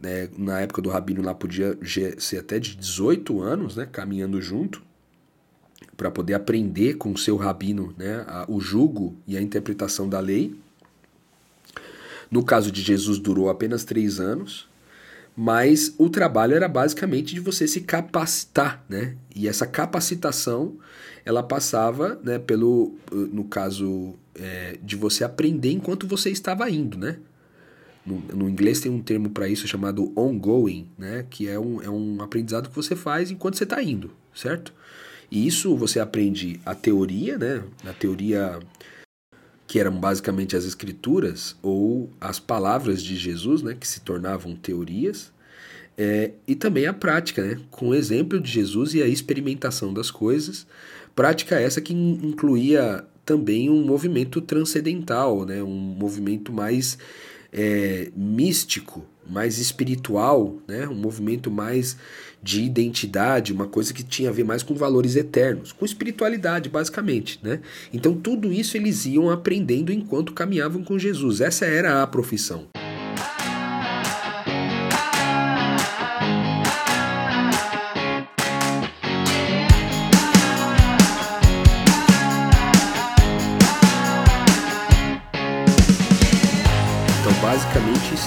Né? 0.00 0.28
Na 0.36 0.60
época 0.60 0.80
do 0.80 0.88
rabino 0.88 1.22
lá 1.22 1.34
podia 1.34 1.76
ser 2.18 2.38
até 2.38 2.58
de 2.58 2.76
18 2.76 3.40
anos, 3.40 3.76
né? 3.76 3.88
caminhando 3.90 4.40
junto, 4.40 4.82
para 5.96 6.10
poder 6.10 6.34
aprender 6.34 6.94
com 6.94 7.12
o 7.12 7.18
seu 7.18 7.36
rabino 7.36 7.92
né? 7.98 8.24
A, 8.28 8.46
o 8.48 8.60
jugo 8.60 9.16
e 9.26 9.36
a 9.36 9.42
interpretação 9.42 10.08
da 10.08 10.20
lei. 10.20 10.54
No 12.30 12.44
caso 12.44 12.70
de 12.70 12.82
Jesus, 12.82 13.18
durou 13.18 13.48
apenas 13.48 13.84
três 13.84 14.20
anos 14.20 14.67
mas 15.40 15.94
o 15.98 16.10
trabalho 16.10 16.56
era 16.56 16.66
basicamente 16.66 17.32
de 17.32 17.38
você 17.38 17.68
se 17.68 17.82
capacitar, 17.82 18.84
né? 18.88 19.14
E 19.36 19.46
essa 19.46 19.68
capacitação 19.68 20.76
ela 21.24 21.44
passava, 21.44 22.18
né, 22.24 22.40
pelo, 22.40 22.96
no 23.12 23.44
caso 23.44 24.16
é, 24.34 24.76
de 24.82 24.96
você 24.96 25.22
aprender 25.22 25.70
enquanto 25.70 26.08
você 26.08 26.28
estava 26.30 26.68
indo, 26.68 26.98
né? 26.98 27.18
No, 28.04 28.18
no 28.34 28.48
inglês 28.48 28.80
tem 28.80 28.90
um 28.90 29.00
termo 29.00 29.30
para 29.30 29.48
isso 29.48 29.68
chamado 29.68 30.12
ongoing, 30.16 30.88
né? 30.98 31.24
Que 31.30 31.46
é 31.46 31.56
um, 31.56 31.80
é 31.80 31.88
um 31.88 32.20
aprendizado 32.20 32.68
que 32.68 32.74
você 32.74 32.96
faz 32.96 33.30
enquanto 33.30 33.58
você 33.58 33.64
está 33.64 33.80
indo, 33.80 34.10
certo? 34.34 34.74
E 35.30 35.46
isso 35.46 35.76
você 35.76 36.00
aprende 36.00 36.60
a 36.66 36.74
teoria, 36.74 37.38
né? 37.38 37.62
A 37.86 37.92
teoria 37.92 38.58
que 39.68 39.78
eram 39.78 39.92
basicamente 39.92 40.56
as 40.56 40.64
escrituras 40.64 41.54
ou 41.62 42.10
as 42.18 42.40
palavras 42.40 43.02
de 43.02 43.16
Jesus, 43.16 43.60
né, 43.62 43.76
que 43.78 43.86
se 43.86 44.00
tornavam 44.00 44.56
teorias, 44.56 45.30
é, 45.96 46.30
e 46.46 46.54
também 46.54 46.86
a 46.86 46.92
prática, 46.94 47.44
né, 47.44 47.60
com 47.70 47.88
o 47.90 47.94
exemplo 47.94 48.40
de 48.40 48.50
Jesus 48.50 48.94
e 48.94 49.02
a 49.02 49.06
experimentação 49.06 49.92
das 49.92 50.10
coisas, 50.10 50.66
prática 51.14 51.60
essa 51.60 51.82
que 51.82 51.92
incluía 51.92 53.04
também 53.26 53.68
um 53.68 53.84
movimento 53.84 54.40
transcendental, 54.40 55.44
né, 55.44 55.62
um 55.62 55.68
movimento 55.68 56.50
mais 56.50 56.96
é, 57.52 58.10
místico, 58.16 59.04
mais 59.28 59.58
espiritual, 59.58 60.56
né? 60.66 60.88
um 60.88 60.94
movimento 60.94 61.50
mais 61.50 61.96
de 62.42 62.62
identidade, 62.62 63.52
uma 63.52 63.66
coisa 63.66 63.92
que 63.92 64.02
tinha 64.02 64.30
a 64.30 64.32
ver 64.32 64.44
mais 64.44 64.62
com 64.62 64.74
valores 64.74 65.16
eternos, 65.16 65.72
com 65.72 65.84
espiritualidade, 65.84 66.68
basicamente. 66.68 67.38
Né? 67.42 67.60
Então, 67.92 68.14
tudo 68.14 68.52
isso 68.52 68.76
eles 68.76 69.04
iam 69.04 69.28
aprendendo 69.28 69.92
enquanto 69.92 70.32
caminhavam 70.32 70.82
com 70.82 70.98
Jesus. 70.98 71.40
Essa 71.40 71.66
era 71.66 72.02
a 72.02 72.06
profissão. 72.06 72.68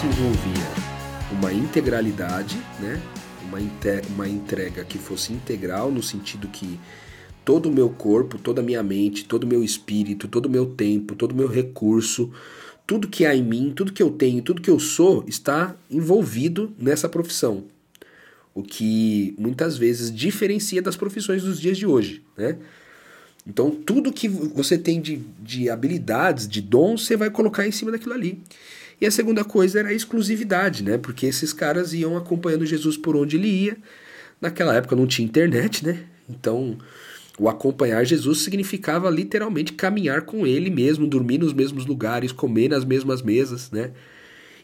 Envolvia 0.06 0.92
uma 1.32 1.54
integralidade, 1.54 2.58
né? 2.80 3.02
uma, 3.44 3.60
uma 4.10 4.28
entrega 4.28 4.84
que 4.84 4.98
fosse 4.98 5.34
integral, 5.34 5.92
no 5.92 6.02
sentido 6.02 6.48
que 6.48 6.80
todo 7.46 7.70
o 7.70 7.72
meu 7.72 7.90
corpo, 7.90 8.38
toda 8.38 8.62
a 8.62 8.64
minha 8.64 8.82
mente, 8.82 9.26
todo 9.26 9.44
o 9.44 9.48
meu 9.48 9.64
espírito, 9.64 10.28
todo 10.28 10.46
o 10.46 10.50
meu 10.50 10.66
tempo, 10.66 11.16
todo 11.16 11.32
o 11.32 11.36
meu 11.36 11.48
recurso, 11.48 12.32
tudo 12.86 13.08
que 13.08 13.26
há 13.26 13.36
em 13.36 13.44
mim, 13.44 13.74
tudo 13.76 13.94
que 13.94 14.02
eu 14.02 14.10
tenho, 14.10 14.42
tudo 14.42 14.62
que 14.62 14.70
eu 14.70 14.80
sou 14.80 15.24
está 15.28 15.76
envolvido 15.90 16.74
nessa 16.78 17.08
profissão. 17.08 17.66
O 18.54 18.64
que 18.64 19.34
muitas 19.38 19.78
vezes 19.78 20.14
diferencia 20.14 20.82
das 20.82 20.98
profissões 20.98 21.44
dos 21.44 21.60
dias 21.60 21.78
de 21.78 21.86
hoje, 21.86 22.24
né? 22.38 22.58
Então, 23.48 23.72
tudo 23.72 24.14
que 24.14 24.28
você 24.28 24.78
tem 24.78 25.02
de, 25.02 25.22
de 25.40 25.68
habilidades, 25.68 26.48
de 26.48 26.62
dons, 26.62 27.06
você 27.06 27.18
vai 27.18 27.30
colocar 27.32 27.68
em 27.68 27.72
cima 27.72 27.92
daquilo 27.92 28.14
ali. 28.14 28.40
E 29.02 29.08
a 29.08 29.12
segunda 29.12 29.44
coisa 29.44 29.80
era 29.80 29.90
a 29.90 29.94
exclusividade, 29.94 30.84
né? 30.84 30.96
Porque 30.96 31.26
esses 31.26 31.52
caras 31.52 31.92
iam 31.92 32.16
acompanhando 32.16 32.68
Jesus 32.68 32.96
por 32.96 33.16
onde 33.16 33.36
ele 33.36 33.48
ia. 33.48 33.78
Naquela 34.40 34.76
época 34.76 34.96
não 34.96 35.08
tinha 35.08 35.28
internet, 35.28 35.84
né? 35.84 36.06
Então, 36.30 36.78
o 37.40 37.50
acompanhar 37.50 38.06
Jesus 38.06 38.42
significava 38.42 39.10
literalmente 39.10 39.74
caminhar 39.74 40.22
com 40.22 40.46
ele 40.46 40.70
mesmo, 40.70 41.08
dormir 41.08 41.40
nos 41.40 41.52
mesmos 41.52 41.88
lugares, 41.88 42.32
comer 42.32 42.70
nas 42.70 42.86
mesmas 42.86 43.24
mesas, 43.24 43.72
né? 43.72 43.92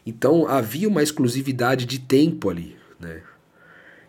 Então, 0.06 0.46
havia 0.46 0.88
uma 0.88 1.02
exclusividade 1.02 1.84
de 1.84 1.98
tempo 1.98 2.48
ali, 2.48 2.76
né? 3.00 3.22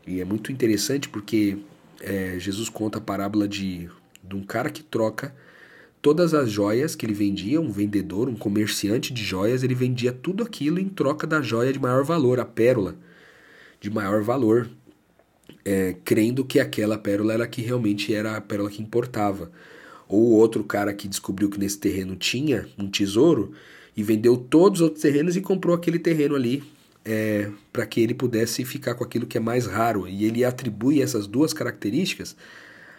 E 0.06 0.22
é 0.22 0.26
muito 0.26 0.52
interessante 0.52 1.10
porque 1.10 1.58
é, 2.00 2.36
Jesus 2.38 2.70
conta 2.70 3.00
a 3.00 3.02
parábola 3.02 3.48
de, 3.48 3.90
de 4.24 4.36
um 4.36 4.44
cara 4.44 4.70
que 4.70 4.84
troca 4.84 5.34
todas 6.02 6.34
as 6.34 6.50
joias 6.50 6.96
que 6.96 7.06
ele 7.06 7.14
vendia, 7.14 7.60
um 7.60 7.72
vendedor, 7.72 8.30
um 8.30 8.36
comerciante 8.36 9.14
de 9.14 9.24
joias, 9.24 9.64
ele 9.64 9.76
vendia 9.76 10.12
tudo 10.12 10.44
aquilo 10.44 10.80
em 10.80 10.88
troca 10.88 11.28
da 11.28 11.42
joia 11.42 11.74
de 11.74 11.80
maior 11.80 12.04
valor, 12.04 12.40
a 12.40 12.46
pérola 12.46 12.96
de 13.80 13.90
maior 13.90 14.22
valor, 14.22 14.70
é, 15.64 15.96
crendo 16.04 16.44
que 16.44 16.60
aquela 16.60 16.98
pérola 16.98 17.34
era 17.34 17.48
que 17.48 17.62
realmente 17.62 18.14
era 18.14 18.36
a 18.36 18.42
pérola 18.42 18.70
que 18.70 18.82
importava. 18.82 19.52
Ou 20.08 20.32
outro 20.32 20.64
cara 20.64 20.94
que 20.94 21.08
descobriu 21.08 21.50
que 21.50 21.60
nesse 21.60 21.78
terreno 21.78 22.16
tinha 22.16 22.68
um 22.78 22.90
tesouro 22.90 23.52
e 23.96 24.02
vendeu 24.02 24.36
todos 24.36 24.80
os 24.80 24.86
outros 24.86 25.02
terrenos 25.02 25.36
e 25.36 25.42
comprou 25.42 25.76
aquele 25.76 26.00
terreno 26.00 26.36
ali 26.36 26.64
é, 27.06 27.52
para 27.72 27.86
que 27.86 28.02
ele 28.02 28.14
pudesse 28.14 28.66
ficar 28.66 28.96
com 28.96 29.04
aquilo 29.04 29.28
que 29.28 29.38
é 29.38 29.42
mais 29.42 29.66
raro. 29.66 30.08
E 30.08 30.26
ele 30.26 30.44
atribui 30.44 31.02
essas 31.02 31.28
duas 31.28 31.54
características 31.54 32.36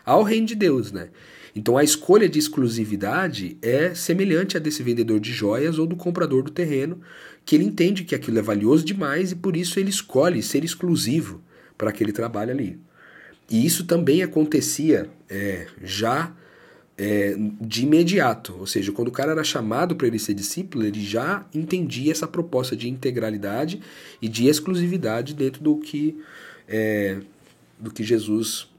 ao 0.05 0.23
reino 0.23 0.47
de 0.47 0.55
Deus, 0.55 0.93
né? 0.93 1.09
Então 1.55 1.77
a 1.77 1.85
escolha 1.85 2.29
de 2.29 2.39
exclusividade 2.39 3.57
é 3.61 3.95
semelhante 3.95 4.57
a 4.57 4.61
desse 4.61 4.83
vendedor 4.83 5.19
de 5.19 5.33
joias 5.33 5.79
ou 5.79 5.87
do 5.87 5.97
comprador 5.97 6.43
do 6.43 6.51
terreno, 6.51 7.01
que 7.45 7.57
ele 7.57 7.65
entende 7.65 8.05
que 8.05 8.15
aquilo 8.15 8.39
é 8.39 8.43
valioso 8.43 8.85
demais 8.85 9.33
e 9.33 9.37
por 9.37 9.57
isso 9.57 9.79
ele 9.81 9.91
escolhe 9.91 10.43
ser 10.43 10.65
exclusivo 10.65 11.43
para 11.77 11.91
aquele 11.91 12.13
trabalho 12.13 12.53
ali. 12.53 12.79
E 13.51 13.67
isso 13.67 13.85
também 13.85 14.23
acontecia 14.23 15.11
é, 15.29 15.67
já 15.83 16.33
é, 16.97 17.35
de 17.61 17.83
imediato, 17.85 18.55
ou 18.59 18.67
seja, 18.67 18.93
quando 18.93 19.09
o 19.09 19.13
cara 19.13 19.33
era 19.33 19.43
chamado 19.43 19.97
para 19.97 20.07
ele 20.07 20.19
ser 20.19 20.35
discípulo, 20.35 20.85
ele 20.85 21.03
já 21.03 21.47
entendia 21.55 22.13
essa 22.13 22.29
proposta 22.29 22.77
de 22.77 22.91
integralidade 22.91 23.81
e 24.21 24.29
de 24.29 24.47
exclusividade 24.47 25.35
dentro 25.35 25.63
do 25.63 25.79
que, 25.79 26.21
é, 26.69 27.19
do 27.79 27.91
que 27.91 28.05
Jesus 28.05 28.70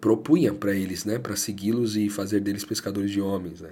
propunha 0.00 0.52
para 0.52 0.74
eles, 0.74 1.04
né, 1.04 1.18
para 1.18 1.36
segui-los 1.36 1.96
e 1.96 2.08
fazer 2.08 2.40
deles 2.40 2.64
pescadores 2.64 3.10
de 3.10 3.20
homens. 3.20 3.60
Né. 3.60 3.70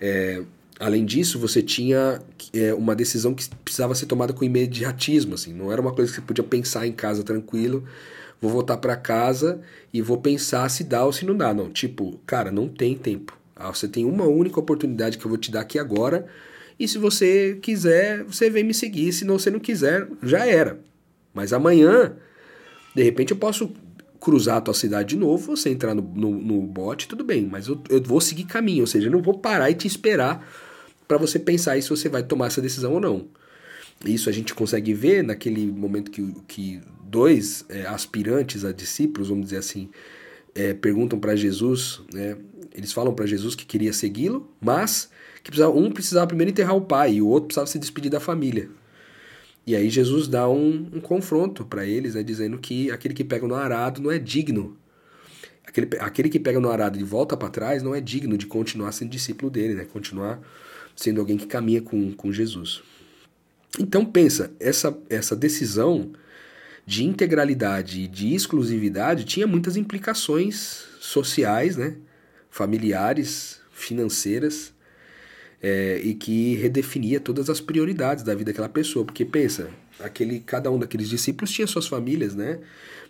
É, 0.00 0.42
além 0.78 1.04
disso, 1.04 1.38
você 1.38 1.62
tinha 1.62 2.20
é, 2.52 2.74
uma 2.74 2.94
decisão 2.94 3.34
que 3.34 3.48
precisava 3.64 3.94
ser 3.94 4.06
tomada 4.06 4.32
com 4.32 4.44
imediatismo, 4.44 5.34
assim, 5.34 5.52
não 5.52 5.72
era 5.72 5.80
uma 5.80 5.92
coisa 5.92 6.10
que 6.10 6.16
você 6.16 6.26
podia 6.26 6.44
pensar 6.44 6.86
em 6.86 6.92
casa 6.92 7.22
tranquilo, 7.22 7.84
vou 8.40 8.50
voltar 8.50 8.76
para 8.76 8.96
casa 8.96 9.60
e 9.92 10.02
vou 10.02 10.18
pensar 10.18 10.68
se 10.68 10.84
dá 10.84 11.04
ou 11.04 11.12
se 11.12 11.24
não 11.24 11.36
dá, 11.36 11.54
não. 11.54 11.70
Tipo, 11.70 12.20
cara, 12.26 12.50
não 12.50 12.68
tem 12.68 12.94
tempo. 12.94 13.36
Ah, 13.56 13.72
você 13.72 13.86
tem 13.86 14.04
uma 14.04 14.24
única 14.24 14.58
oportunidade 14.58 15.16
que 15.16 15.24
eu 15.24 15.28
vou 15.28 15.38
te 15.38 15.50
dar 15.50 15.60
aqui 15.60 15.78
agora. 15.78 16.26
E 16.78 16.88
se 16.88 16.98
você 16.98 17.56
quiser, 17.62 18.24
você 18.24 18.50
vem 18.50 18.64
me 18.64 18.74
seguir. 18.74 19.12
Se 19.12 19.24
não, 19.24 19.38
você 19.38 19.50
não 19.50 19.60
quiser, 19.60 20.08
já 20.22 20.44
era. 20.44 20.80
Mas 21.32 21.52
amanhã, 21.52 22.16
de 22.94 23.02
repente, 23.02 23.30
eu 23.30 23.36
posso 23.36 23.72
cruzar 24.24 24.56
a 24.56 24.60
tua 24.62 24.72
cidade 24.72 25.10
de 25.10 25.16
novo, 25.16 25.54
você 25.54 25.68
entrar 25.68 25.94
no, 25.94 26.00
no, 26.00 26.30
no 26.30 26.62
bote, 26.62 27.06
tudo 27.06 27.22
bem, 27.22 27.46
mas 27.46 27.68
eu, 27.68 27.78
eu 27.90 28.02
vou 28.02 28.22
seguir 28.22 28.44
caminho, 28.44 28.80
ou 28.80 28.86
seja, 28.86 29.08
eu 29.08 29.12
não 29.12 29.20
vou 29.20 29.38
parar 29.38 29.70
e 29.70 29.74
te 29.74 29.86
esperar 29.86 30.48
para 31.06 31.18
você 31.18 31.38
pensar 31.38 31.80
se 31.80 31.90
você 31.90 32.08
vai 32.08 32.22
tomar 32.22 32.46
essa 32.46 32.62
decisão 32.62 32.94
ou 32.94 33.00
não. 33.00 33.28
Isso 34.02 34.30
a 34.30 34.32
gente 34.32 34.54
consegue 34.54 34.94
ver 34.94 35.22
naquele 35.22 35.66
momento 35.66 36.10
que, 36.10 36.34
que 36.48 36.80
dois 37.02 37.66
é, 37.68 37.86
aspirantes 37.86 38.64
a 38.64 38.72
discípulos, 38.72 39.28
vamos 39.28 39.44
dizer 39.44 39.58
assim, 39.58 39.90
é, 40.54 40.72
perguntam 40.72 41.18
para 41.18 41.36
Jesus, 41.36 42.00
né, 42.10 42.38
eles 42.74 42.94
falam 42.94 43.14
para 43.14 43.26
Jesus 43.26 43.54
que 43.54 43.66
queria 43.66 43.92
segui-lo, 43.92 44.50
mas 44.58 45.10
que 45.42 45.50
precisava, 45.50 45.76
um 45.76 45.90
precisava 45.92 46.26
primeiro 46.26 46.50
enterrar 46.50 46.74
o 46.74 46.80
pai 46.80 47.16
e 47.16 47.22
o 47.22 47.28
outro 47.28 47.48
precisava 47.48 47.66
se 47.66 47.78
despedir 47.78 48.10
da 48.10 48.20
família. 48.20 48.70
E 49.66 49.74
aí 49.74 49.88
Jesus 49.88 50.28
dá 50.28 50.48
um, 50.48 50.88
um 50.92 51.00
confronto 51.00 51.64
para 51.64 51.86
eles, 51.86 52.14
né, 52.14 52.22
dizendo 52.22 52.58
que 52.58 52.90
aquele 52.90 53.14
que 53.14 53.24
pega 53.24 53.46
no 53.46 53.54
arado 53.54 54.02
não 54.02 54.10
é 54.10 54.18
digno. 54.18 54.76
Aquele, 55.66 55.88
aquele 55.98 56.28
que 56.28 56.38
pega 56.38 56.60
no 56.60 56.70
arado 56.70 56.98
e 56.98 57.02
volta 57.02 57.36
para 57.36 57.48
trás 57.48 57.82
não 57.82 57.94
é 57.94 58.00
digno 58.00 58.36
de 58.36 58.46
continuar 58.46 58.92
sendo 58.92 59.10
discípulo 59.10 59.50
dele, 59.50 59.74
né, 59.74 59.84
continuar 59.84 60.40
sendo 60.94 61.20
alguém 61.20 61.38
que 61.38 61.46
caminha 61.46 61.80
com, 61.80 62.12
com 62.12 62.30
Jesus. 62.30 62.82
Então 63.78 64.04
pensa, 64.04 64.52
essa, 64.60 64.96
essa 65.08 65.34
decisão 65.34 66.12
de 66.86 67.02
integralidade 67.02 68.02
e 68.02 68.06
de 68.06 68.34
exclusividade 68.34 69.24
tinha 69.24 69.46
muitas 69.46 69.76
implicações 69.76 70.84
sociais, 71.00 71.76
né, 71.76 71.96
familiares, 72.50 73.60
financeiras, 73.72 74.73
é, 75.64 75.98
e 76.04 76.12
que 76.12 76.56
redefinia 76.56 77.18
todas 77.18 77.48
as 77.48 77.58
prioridades 77.58 78.22
da 78.22 78.34
vida 78.34 78.52
daquela 78.52 78.68
pessoa. 78.68 79.02
Porque 79.02 79.24
pensa, 79.24 79.70
aquele, 79.98 80.40
cada 80.40 80.70
um 80.70 80.78
daqueles 80.78 81.08
discípulos 81.08 81.50
tinha 81.50 81.66
suas 81.66 81.86
famílias, 81.86 82.34
né? 82.34 82.58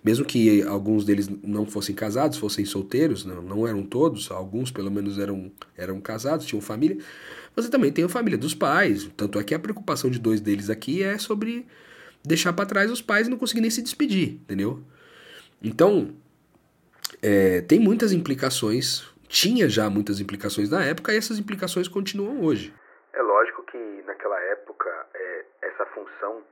Mesmo 0.05 0.25
que 0.25 0.63
alguns 0.63 1.05
deles 1.05 1.29
não 1.43 1.67
fossem 1.67 1.97
casados, 1.97 2.39
fossem 2.39 2.65
solteiros, 2.65 3.25
não, 3.25 3.43
não 3.43 3.67
eram 3.67 3.83
todos, 3.83 4.31
alguns 4.31 4.71
pelo 4.71 4.89
menos 4.89 5.19
eram, 5.19 5.51
eram 5.77 6.01
casados, 6.01 6.47
tinham 6.47 6.61
família. 6.61 6.99
Você 7.57 7.69
também 7.69 7.91
tem 7.91 8.05
a 8.05 8.09
família 8.09 8.39
dos 8.39 8.55
pais. 8.55 9.11
Tanto 9.17 9.41
é 9.41 9.43
que 9.43 9.53
a 9.53 9.59
preocupação 9.59 10.09
de 10.09 10.21
dois 10.21 10.41
deles 10.41 10.71
aqui 10.71 11.03
é 11.03 11.19
sobre 11.19 11.67
deixar 12.25 12.53
para 12.53 12.67
trás 12.67 12.89
os 12.89 13.03
pais 13.03 13.27
e 13.27 13.31
não 13.31 13.37
conseguir 13.37 13.63
nem 13.63 13.71
se 13.71 13.83
despedir, 13.83 14.39
entendeu? 14.45 14.81
Então, 15.61 16.11
é, 17.21 17.63
tem 17.63 17.81
muitas 17.81 18.13
implicações, 18.13 19.03
tinha 19.29 19.69
já 19.69 19.89
muitas 19.91 20.21
implicações 20.21 20.71
na 20.71 20.85
época 20.85 21.13
e 21.13 21.17
essas 21.17 21.39
implicações 21.39 21.89
continuam 21.89 22.45
hoje. 22.45 22.75
É 23.13 23.23
lógico 23.23 23.63
que 23.65 23.79
naquela 24.07 24.41
época 24.41 25.07
é, 25.15 25.45
essa 25.63 25.87
função 25.87 26.43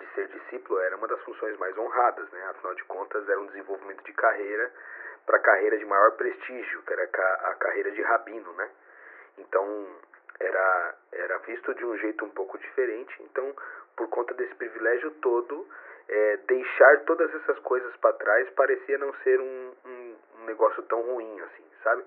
de 0.00 0.06
ser 0.14 0.28
discípulo 0.28 0.78
era 0.80 0.96
uma 0.96 1.08
das 1.08 1.20
funções 1.22 1.58
mais 1.58 1.76
honradas, 1.76 2.30
né? 2.30 2.42
Afinal 2.50 2.74
de 2.74 2.84
contas, 2.84 3.28
era 3.28 3.40
um 3.40 3.46
desenvolvimento 3.46 4.04
de 4.04 4.12
carreira 4.12 4.70
para 5.24 5.36
a 5.38 5.40
carreira 5.40 5.76
de 5.78 5.84
maior 5.84 6.12
prestígio, 6.12 6.82
que 6.82 6.92
era 6.92 7.04
a 7.04 7.54
carreira 7.54 7.90
de 7.90 8.02
rabino, 8.02 8.52
né? 8.52 8.68
Então, 9.38 9.86
era, 10.38 10.94
era 11.12 11.38
visto 11.38 11.74
de 11.74 11.84
um 11.84 11.96
jeito 11.98 12.24
um 12.24 12.30
pouco 12.30 12.58
diferente. 12.58 13.14
Então, 13.20 13.54
por 13.96 14.08
conta 14.08 14.34
desse 14.34 14.54
privilégio 14.54 15.10
todo, 15.22 15.66
é, 16.08 16.36
deixar 16.48 17.00
todas 17.04 17.34
essas 17.34 17.58
coisas 17.60 17.94
para 17.96 18.12
trás 18.14 18.48
parecia 18.50 18.98
não 18.98 19.12
ser 19.24 19.40
um, 19.40 19.72
um, 19.84 19.95
um, 20.46 20.48
negócio 20.48 20.82
tão 20.84 21.00
ruim 21.02 21.40
assim, 21.40 21.64
sabe? 21.82 22.04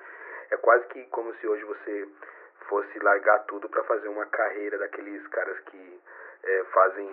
É 0.51 0.57
quase 0.57 0.85
que 0.87 1.03
como 1.05 1.33
se 1.35 1.47
hoje 1.47 1.63
você 1.63 2.07
fosse 2.67 2.99
largar 2.99 3.39
tudo 3.45 3.67
para 3.69 3.83
fazer 3.83 4.07
uma 4.07 4.25
carreira 4.27 4.77
daqueles 4.77 5.25
caras 5.27 5.59
que 5.65 6.01
é, 6.43 6.63
fazem 6.71 7.09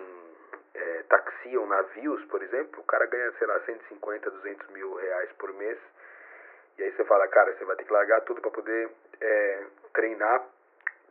é, 0.73 1.03
taxiam 1.09 1.65
navios, 1.65 2.23
por 2.25 2.41
exemplo. 2.41 2.81
O 2.81 2.85
cara 2.85 3.05
ganha, 3.07 3.31
sei 3.37 3.47
lá, 3.47 3.59
150, 3.61 4.29
200 4.29 4.69
mil 4.69 4.95
reais 4.95 5.31
por 5.33 5.53
mês. 5.53 5.77
E 6.77 6.83
aí 6.83 6.91
você 6.91 7.03
fala, 7.05 7.27
cara, 7.27 7.53
você 7.53 7.65
vai 7.65 7.75
ter 7.75 7.85
que 7.85 7.93
largar 7.93 8.21
tudo 8.21 8.41
para 8.41 8.51
poder 8.51 8.89
é, 9.19 9.65
treinar 9.93 10.43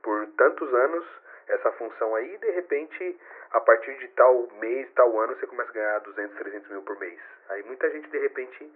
por 0.02 0.26
tantos 0.36 0.72
anos 0.72 1.04
essa 1.48 1.72
função 1.72 2.14
aí 2.14 2.34
e 2.34 2.38
de 2.38 2.50
repente 2.50 3.20
a 3.50 3.60
partir 3.60 3.96
de 3.98 4.08
tal 4.08 4.48
mês, 4.60 4.88
tal 4.94 5.18
ano 5.20 5.36
você 5.36 5.46
começa 5.46 5.70
a 5.70 5.74
ganhar 5.74 5.98
200, 6.00 6.36
300 6.36 6.70
mil 6.70 6.82
por 6.82 6.98
mês. 6.98 7.18
Aí 7.48 7.62
muita 7.64 7.90
gente 7.90 8.08
de 8.10 8.18
repente 8.18 8.72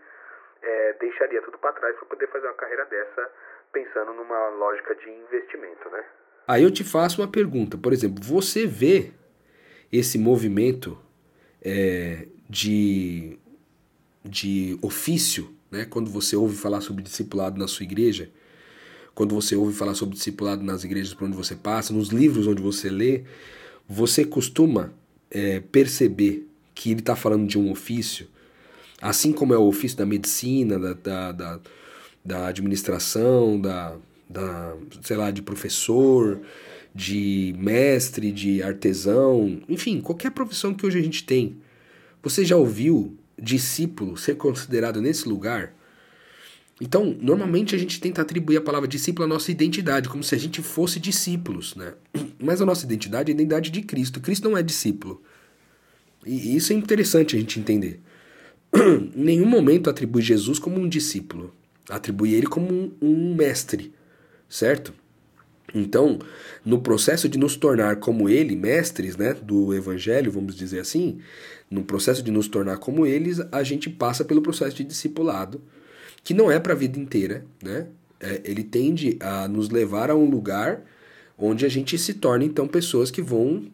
é, 0.62 0.92
deixaria 1.00 1.42
tudo 1.42 1.58
para 1.58 1.72
trás 1.72 1.96
para 1.96 2.06
poder 2.06 2.28
fazer 2.28 2.46
uma 2.46 2.54
carreira 2.54 2.84
dessa 2.86 3.30
pensando 3.72 4.12
numa 4.12 4.48
lógica 4.50 4.94
de 4.94 5.08
investimento, 5.08 5.88
né? 5.90 6.04
Aí 6.46 6.62
eu 6.62 6.70
te 6.70 6.82
faço 6.82 7.20
uma 7.20 7.30
pergunta, 7.30 7.78
por 7.78 7.92
exemplo, 7.92 8.22
você 8.22 8.66
vê 8.66 9.12
esse 9.92 10.18
movimento 10.18 10.98
é, 11.62 12.26
de, 12.48 13.38
de 14.24 14.78
ofício, 14.82 15.54
né? 15.70 15.86
Quando 15.88 16.10
você 16.10 16.34
ouve 16.34 16.56
falar 16.56 16.80
sobre 16.80 17.02
discipulado 17.02 17.58
na 17.58 17.68
sua 17.68 17.84
igreja, 17.84 18.30
quando 19.14 19.34
você 19.34 19.54
ouve 19.54 19.76
falar 19.76 19.94
sobre 19.94 20.14
discipulado 20.14 20.62
nas 20.62 20.82
igrejas 20.82 21.14
por 21.14 21.24
onde 21.24 21.36
você 21.36 21.54
passa, 21.54 21.92
nos 21.92 22.08
livros 22.08 22.46
onde 22.46 22.62
você 22.62 22.88
lê, 22.88 23.24
você 23.88 24.24
costuma 24.24 24.92
é, 25.30 25.60
perceber 25.60 26.48
que 26.74 26.90
ele 26.90 27.00
está 27.00 27.14
falando 27.14 27.46
de 27.46 27.58
um 27.58 27.70
ofício, 27.70 28.28
assim 29.00 29.32
como 29.32 29.54
é 29.54 29.58
o 29.58 29.66
ofício 29.66 29.96
da 29.96 30.06
medicina, 30.06 30.78
da, 30.78 30.92
da, 30.92 31.32
da, 31.32 31.60
da 32.24 32.46
administração, 32.48 33.60
da, 33.60 33.96
da, 34.28 34.74
sei 35.02 35.16
lá, 35.16 35.30
de 35.30 35.42
professor, 35.42 36.40
de 36.94 37.54
mestre, 37.58 38.32
de 38.32 38.62
artesão, 38.62 39.60
enfim, 39.68 40.00
qualquer 40.00 40.30
profissão 40.30 40.74
que 40.74 40.84
hoje 40.84 40.98
a 40.98 41.02
gente 41.02 41.24
tem. 41.24 41.56
Você 42.22 42.44
já 42.44 42.56
ouviu 42.56 43.16
discípulo 43.40 44.16
ser 44.16 44.36
considerado 44.36 45.00
nesse 45.00 45.28
lugar? 45.28 45.74
Então, 46.80 47.14
normalmente 47.20 47.74
a 47.74 47.78
gente 47.78 48.00
tenta 48.00 48.22
atribuir 48.22 48.56
a 48.56 48.60
palavra 48.60 48.88
discípulo 48.88 49.26
à 49.26 49.28
nossa 49.28 49.50
identidade, 49.50 50.08
como 50.08 50.24
se 50.24 50.34
a 50.34 50.38
gente 50.38 50.62
fosse 50.62 50.98
discípulos, 50.98 51.74
né? 51.74 51.94
Mas 52.42 52.60
a 52.62 52.66
nossa 52.66 52.84
identidade 52.84 53.30
é 53.30 53.32
a 53.32 53.34
identidade 53.34 53.70
de 53.70 53.82
Cristo. 53.82 54.20
Cristo 54.20 54.48
não 54.48 54.56
é 54.56 54.62
discípulo. 54.62 55.22
E 56.24 56.56
isso 56.56 56.72
é 56.72 56.76
interessante 56.76 57.36
a 57.36 57.38
gente 57.38 57.60
entender. 57.60 58.00
em 58.74 59.10
nenhum 59.14 59.46
momento 59.46 59.90
atribui 59.90 60.22
Jesus 60.22 60.58
como 60.58 60.78
um 60.78 60.88
discípulo. 60.88 61.54
Atribui 61.88 62.34
ele 62.34 62.46
como 62.46 62.72
um, 62.72 62.92
um 63.00 63.34
mestre, 63.34 63.92
certo? 64.48 64.92
Então, 65.74 66.18
no 66.64 66.80
processo 66.80 67.28
de 67.28 67.38
nos 67.38 67.56
tornar 67.56 67.96
como 67.96 68.28
ele, 68.28 68.56
mestres 68.56 69.16
né, 69.16 69.34
do 69.34 69.74
evangelho, 69.74 70.30
vamos 70.30 70.56
dizer 70.56 70.80
assim, 70.80 71.20
no 71.70 71.84
processo 71.84 72.22
de 72.22 72.30
nos 72.30 72.48
tornar 72.48 72.78
como 72.78 73.06
eles, 73.06 73.40
a 73.52 73.62
gente 73.62 73.88
passa 73.88 74.24
pelo 74.24 74.42
processo 74.42 74.76
de 74.76 74.84
discipulado 74.84 75.60
que 76.22 76.34
não 76.34 76.50
é 76.50 76.58
para 76.58 76.72
a 76.72 76.76
vida 76.76 76.98
inteira, 76.98 77.44
né? 77.62 77.86
É, 78.18 78.42
ele 78.44 78.62
tende 78.62 79.16
a 79.20 79.48
nos 79.48 79.70
levar 79.70 80.10
a 80.10 80.14
um 80.14 80.28
lugar 80.28 80.82
onde 81.38 81.64
a 81.64 81.68
gente 81.70 81.96
se 81.96 82.14
torna 82.14 82.44
então 82.44 82.68
pessoas 82.68 83.10
que 83.10 83.22
vão 83.22 83.64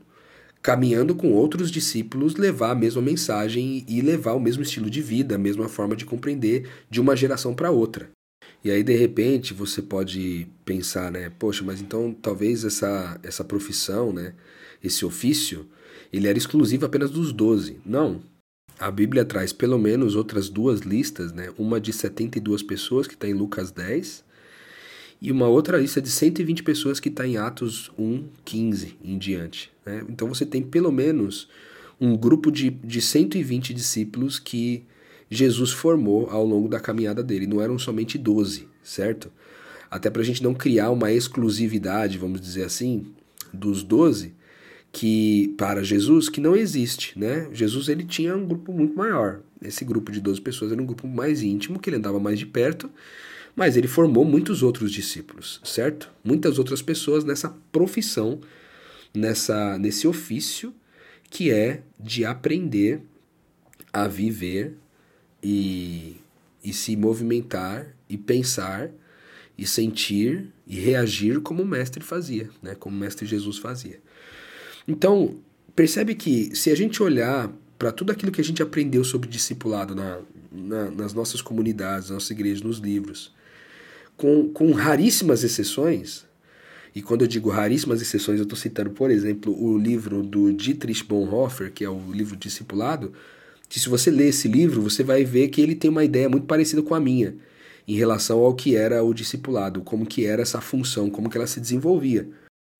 caminhando 0.66 1.14
com 1.14 1.30
outros 1.30 1.70
discípulos 1.70 2.34
levar 2.34 2.72
a 2.72 2.74
mesma 2.74 3.00
mensagem 3.00 3.84
e 3.86 4.00
levar 4.00 4.32
o 4.32 4.40
mesmo 4.40 4.64
estilo 4.64 4.90
de 4.90 5.00
vida, 5.00 5.36
a 5.36 5.38
mesma 5.38 5.68
forma 5.68 5.94
de 5.94 6.04
compreender 6.04 6.68
de 6.90 7.00
uma 7.00 7.14
geração 7.14 7.54
para 7.54 7.70
outra. 7.70 8.10
E 8.64 8.72
aí 8.72 8.82
de 8.82 8.96
repente 8.96 9.54
você 9.54 9.80
pode 9.80 10.48
pensar, 10.64 11.12
né, 11.12 11.30
poxa, 11.38 11.62
mas 11.64 11.80
então 11.80 12.12
talvez 12.12 12.64
essa 12.64 13.16
essa 13.22 13.44
profissão, 13.44 14.12
né, 14.12 14.34
esse 14.82 15.04
ofício, 15.04 15.68
ele 16.12 16.26
era 16.26 16.36
exclusivo 16.36 16.84
apenas 16.84 17.12
dos 17.12 17.32
doze. 17.32 17.78
Não, 17.86 18.20
a 18.76 18.90
Bíblia 18.90 19.24
traz 19.24 19.52
pelo 19.52 19.78
menos 19.78 20.16
outras 20.16 20.48
duas 20.48 20.80
listas, 20.80 21.32
né? 21.32 21.48
Uma 21.56 21.80
de 21.80 21.92
72 21.92 22.64
pessoas, 22.64 23.06
que 23.06 23.14
está 23.14 23.28
em 23.28 23.34
Lucas 23.34 23.70
10, 23.70 24.24
e 25.20 25.32
uma 25.32 25.48
outra 25.48 25.78
lista 25.78 26.00
de 26.00 26.10
120 26.10 26.62
pessoas 26.62 27.00
que 27.00 27.08
está 27.08 27.26
em 27.26 27.36
Atos 27.36 27.90
1, 27.98 28.24
15 28.44 28.96
em 29.02 29.18
diante. 29.18 29.72
Né? 29.84 30.04
Então 30.08 30.28
você 30.28 30.44
tem 30.44 30.62
pelo 30.62 30.92
menos 30.92 31.48
um 32.00 32.16
grupo 32.16 32.50
de, 32.50 32.70
de 32.70 33.00
120 33.00 33.72
discípulos 33.72 34.38
que 34.38 34.84
Jesus 35.30 35.72
formou 35.72 36.28
ao 36.30 36.44
longo 36.44 36.68
da 36.68 36.78
caminhada 36.78 37.22
dele. 37.22 37.46
Não 37.46 37.60
eram 37.60 37.78
somente 37.78 38.18
12, 38.18 38.68
certo? 38.82 39.32
Até 39.90 40.10
para 40.10 40.22
a 40.22 40.24
gente 40.24 40.42
não 40.42 40.54
criar 40.54 40.90
uma 40.90 41.12
exclusividade, 41.12 42.18
vamos 42.18 42.40
dizer 42.40 42.64
assim, 42.64 43.06
dos 43.52 43.82
12, 43.82 44.34
que 44.92 45.54
para 45.56 45.82
Jesus 45.82 46.28
que 46.28 46.40
não 46.40 46.54
existe, 46.54 47.18
né? 47.18 47.48
Jesus 47.52 47.88
ele 47.88 48.04
tinha 48.04 48.36
um 48.36 48.46
grupo 48.46 48.72
muito 48.72 48.96
maior. 48.96 49.40
Esse 49.62 49.84
grupo 49.84 50.12
de 50.12 50.20
12 50.20 50.40
pessoas 50.40 50.72
era 50.72 50.80
um 50.80 50.86
grupo 50.86 51.08
mais 51.08 51.42
íntimo, 51.42 51.78
que 51.78 51.88
ele 51.88 51.96
andava 51.96 52.20
mais 52.20 52.38
de 52.38 52.46
perto, 52.46 52.90
mas 53.56 53.74
ele 53.74 53.88
formou 53.88 54.22
muitos 54.22 54.62
outros 54.62 54.92
discípulos, 54.92 55.60
certo? 55.64 56.12
Muitas 56.22 56.58
outras 56.58 56.82
pessoas 56.82 57.24
nessa 57.24 57.48
profissão, 57.72 58.38
nessa 59.14 59.78
nesse 59.78 60.06
ofício 60.06 60.74
que 61.30 61.50
é 61.50 61.80
de 61.98 62.24
aprender 62.24 63.00
a 63.92 64.06
viver 64.06 64.76
e, 65.42 66.16
e 66.62 66.72
se 66.72 66.94
movimentar 66.96 67.96
e 68.08 68.18
pensar 68.18 68.90
e 69.56 69.66
sentir 69.66 70.52
e 70.66 70.78
reagir 70.78 71.40
como 71.40 71.62
o 71.62 71.66
mestre 71.66 72.04
fazia, 72.04 72.50
né? 72.62 72.74
Como 72.74 72.94
o 72.94 72.98
mestre 72.98 73.24
Jesus 73.24 73.56
fazia. 73.56 73.98
Então, 74.86 75.38
percebe 75.74 76.14
que 76.14 76.54
se 76.54 76.70
a 76.70 76.74
gente 76.74 77.02
olhar 77.02 77.50
para 77.78 77.90
tudo 77.90 78.12
aquilo 78.12 78.30
que 78.30 78.40
a 78.40 78.44
gente 78.44 78.62
aprendeu 78.62 79.02
sobre 79.02 79.28
discipulado 79.28 79.94
na, 79.94 80.20
na, 80.52 80.90
nas 80.90 81.14
nossas 81.14 81.40
comunidades, 81.40 82.10
nas 82.10 82.16
nossas 82.16 82.30
igrejas, 82.30 82.62
nos 82.62 82.78
livros, 82.78 83.34
com, 84.16 84.48
com 84.48 84.72
raríssimas 84.72 85.44
exceções, 85.44 86.24
e 86.94 87.02
quando 87.02 87.22
eu 87.22 87.28
digo 87.28 87.50
raríssimas 87.50 88.00
exceções, 88.00 88.38
eu 88.38 88.44
estou 88.44 88.56
citando, 88.56 88.90
por 88.90 89.10
exemplo, 89.10 89.54
o 89.54 89.76
livro 89.76 90.22
do 90.22 90.50
Dietrich 90.52 91.04
Bonhoeffer, 91.04 91.70
que 91.70 91.84
é 91.84 91.90
o 91.90 92.10
livro 92.10 92.34
Discipulado, 92.36 93.12
que 93.68 93.78
se 93.78 93.88
você 93.88 94.10
ler 94.10 94.28
esse 94.28 94.48
livro, 94.48 94.80
você 94.80 95.04
vai 95.04 95.22
ver 95.22 95.48
que 95.48 95.60
ele 95.60 95.74
tem 95.74 95.90
uma 95.90 96.04
ideia 96.04 96.28
muito 96.28 96.46
parecida 96.46 96.82
com 96.82 96.94
a 96.94 97.00
minha, 97.00 97.36
em 97.86 97.96
relação 97.96 98.38
ao 98.38 98.54
que 98.54 98.74
era 98.74 99.02
o 99.04 99.12
discipulado, 99.12 99.82
como 99.82 100.06
que 100.06 100.24
era 100.24 100.40
essa 100.40 100.60
função, 100.60 101.10
como 101.10 101.28
que 101.28 101.36
ela 101.36 101.46
se 101.46 101.60
desenvolvia. 101.60 102.28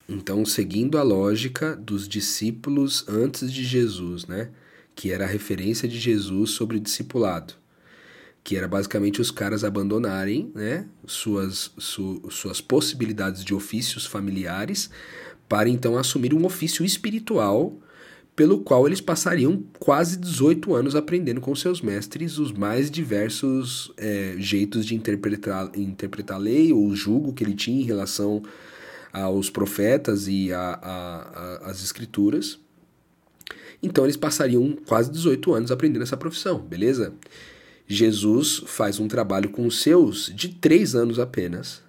Então, 0.09 0.47
seguindo 0.47 0.97
a 0.97 1.03
lógica 1.03 1.77
dos 1.77 2.09
discípulos 2.09 3.05
antes 3.09 3.53
de 3.53 3.65
Jesus, 3.65 4.27
né? 4.27 4.51
Que 4.95 5.11
era 5.11 5.25
a 5.25 5.29
referência 5.29 5.89
de 5.89 5.99
Jesus 5.99 6.51
sobre 6.53 6.79
o 6.79 6.81
discipulado. 6.81 7.55
Que 8.47 8.57
era 8.57 8.69
basicamente 8.69 9.21
os 9.21 9.33
caras 9.33 9.65
abandonarem 9.65 10.53
né, 10.55 10.87
suas, 11.05 11.73
su, 11.77 12.23
suas 12.31 12.61
possibilidades 12.61 13.45
de 13.45 13.53
ofícios 13.53 14.07
familiares 14.07 14.89
para 15.49 15.69
então 15.69 15.99
assumir 15.99 16.33
um 16.33 16.47
ofício 16.47 16.85
espiritual 16.85 17.77
pelo 18.37 18.61
qual 18.61 18.87
eles 18.87 19.01
passariam 19.01 19.65
quase 19.81 20.17
18 20.17 20.77
anos 20.77 20.95
aprendendo 20.95 21.41
com 21.41 21.57
seus 21.57 21.81
mestres 21.81 22.39
os 22.39 22.53
mais 22.53 22.89
diversos 22.89 23.93
é, 23.97 24.37
jeitos 24.39 24.87
de 24.87 24.95
interpretar, 24.95 25.69
interpretar 25.75 26.37
a 26.37 26.41
lei 26.41 26.73
ou 26.73 26.87
o 26.87 26.95
julgo 26.95 27.33
que 27.33 27.43
ele 27.43 27.55
tinha 27.55 27.83
em 27.83 27.85
relação 27.85 28.45
aos 29.13 29.51
profetas 29.51 30.29
e 30.29 30.51
as 30.53 31.83
escrituras. 31.83 32.61
Então 33.83 34.05
eles 34.05 34.17
passariam 34.17 34.79
quase 34.87 35.11
18 35.11 35.53
anos 35.53 35.73
aprendendo 35.73 36.05
essa 36.05 36.17
profissão, 36.17 36.61
beleza? 36.61 37.13
Jesus 37.89 38.63
faz 38.67 38.99
um 38.99 39.07
trabalho 39.07 39.49
com 39.51 39.67
os 39.67 39.81
seus 39.81 40.33
de 40.35 40.49
três 40.49 40.95
anos 40.95 41.19
apenas. 41.19 41.83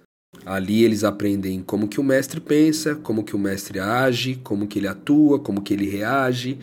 Ali 0.44 0.84
eles 0.84 1.04
aprendem 1.04 1.60
como 1.62 1.88
que 1.88 2.00
o 2.00 2.04
mestre 2.04 2.40
pensa, 2.40 2.94
como 2.94 3.24
que 3.24 3.34
o 3.34 3.38
mestre 3.38 3.80
age, 3.80 4.36
como 4.42 4.66
que 4.66 4.78
ele 4.78 4.86
atua, 4.86 5.38
como 5.38 5.62
que 5.62 5.74
ele 5.74 5.88
reage. 5.88 6.58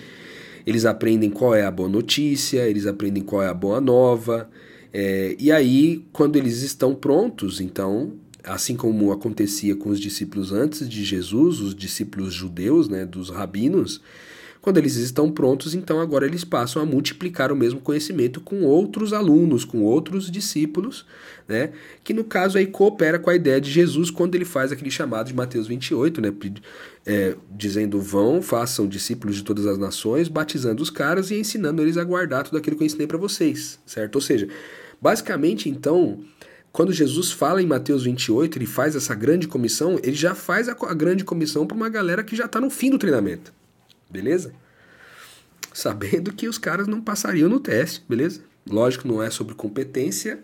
Eles 0.66 0.86
aprendem 0.86 1.30
qual 1.30 1.54
é 1.54 1.64
a 1.64 1.72
boa 1.72 1.90
notícia, 1.90 2.68
eles 2.68 2.88
aprendem 2.88 3.24
qual 3.24 3.44
é 3.44 3.48
a 3.48 3.54
boa 3.54 3.82
nova. 3.82 4.50
É, 4.94 5.36
e 5.38 5.52
aí, 5.52 6.06
quando 6.14 6.38
eles 6.38 6.62
estão 6.62 6.96
prontos, 6.96 7.60
então, 7.60 8.14
assim 8.44 8.76
como 8.76 9.12
acontecia 9.12 9.76
com 9.76 9.90
os 9.90 10.00
discípulos 10.00 10.52
antes 10.52 10.88
de 10.88 11.04
Jesus, 11.04 11.60
os 11.60 11.76
discípulos 11.76 12.34
judeus, 12.34 12.88
né, 12.88 13.06
dos 13.06 13.30
rabinos, 13.30 14.02
quando 14.66 14.80
eles 14.80 14.96
estão 14.96 15.30
prontos, 15.32 15.76
então 15.76 16.00
agora 16.00 16.26
eles 16.26 16.44
passam 16.44 16.82
a 16.82 16.86
multiplicar 16.88 17.52
o 17.52 17.56
mesmo 17.56 17.80
conhecimento 17.80 18.42
com 18.42 18.64
outros 18.64 19.14
alunos, 19.14 19.64
com 19.64 19.84
outros 19.84 20.32
discípulos, 20.32 21.06
né? 21.48 21.70
Que 22.04 22.16
no 22.16 22.24
caso 22.24 22.58
aí 22.58 22.66
coopera 22.66 23.20
com 23.20 23.30
a 23.30 23.36
ideia 23.36 23.62
de 23.62 23.70
Jesus 23.70 24.10
quando 24.10 24.34
ele 24.34 24.44
faz 24.44 24.72
aquele 24.72 24.90
chamado 24.90 25.28
de 25.28 25.36
Mateus 25.36 25.68
28, 25.68 26.20
né? 26.20 26.34
É, 27.06 27.36
dizendo: 27.52 28.02
vão, 28.02 28.42
façam 28.42 28.88
discípulos 28.88 29.36
de 29.36 29.44
todas 29.44 29.68
as 29.68 29.78
nações, 29.78 30.28
batizando 30.28 30.82
os 30.82 30.90
caras 30.90 31.30
e 31.30 31.36
ensinando 31.36 31.84
eles 31.84 31.96
a 31.96 32.04
guardar 32.04 32.44
tudo 32.44 32.58
aquilo 32.58 32.76
que 32.76 32.82
eu 32.82 32.88
ensinei 32.88 33.06
para 33.06 33.20
vocês, 33.20 33.78
certo? 33.86 34.16
Ou 34.16 34.22
seja, 34.22 34.48
basicamente 35.00 35.70
então. 35.70 36.22
Quando 36.72 36.92
Jesus 36.92 37.32
fala 37.32 37.62
em 37.62 37.68
Mateus 37.68 38.04
28, 38.04 38.58
ele 38.58 38.66
faz 38.66 38.96
essa 38.96 39.14
grande 39.14 39.48
comissão, 39.48 40.00
ele 40.04 40.16
já 40.16 40.34
faz 40.34 40.68
a, 40.68 40.74
grande 40.96 41.24
comissão 41.24 41.68
para 41.68 41.78
uma 41.78 41.88
galera 41.88 42.24
que 42.24 42.36
já 42.36 42.46
está 42.46 42.60
no 42.60 42.72
fim 42.72 42.90
do 42.90 42.98
treinamento. 42.98 43.54
Beleza? 44.10 44.54
Sabendo 45.74 46.34
que 46.34 46.48
os 46.48 46.58
caras 46.58 46.88
não 46.88 47.02
passariam 47.02 47.50
no 47.50 47.60
teste, 47.60 48.04
beleza? 48.08 48.42
Lógico, 48.70 49.08
não 49.08 49.22
é 49.22 49.30
sobre 49.30 49.54
competência, 49.54 50.40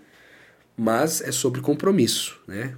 mas 0.78 1.22
é 1.22 1.32
sobre 1.32 1.62
compromisso, 1.62 2.40
né? 2.48 2.76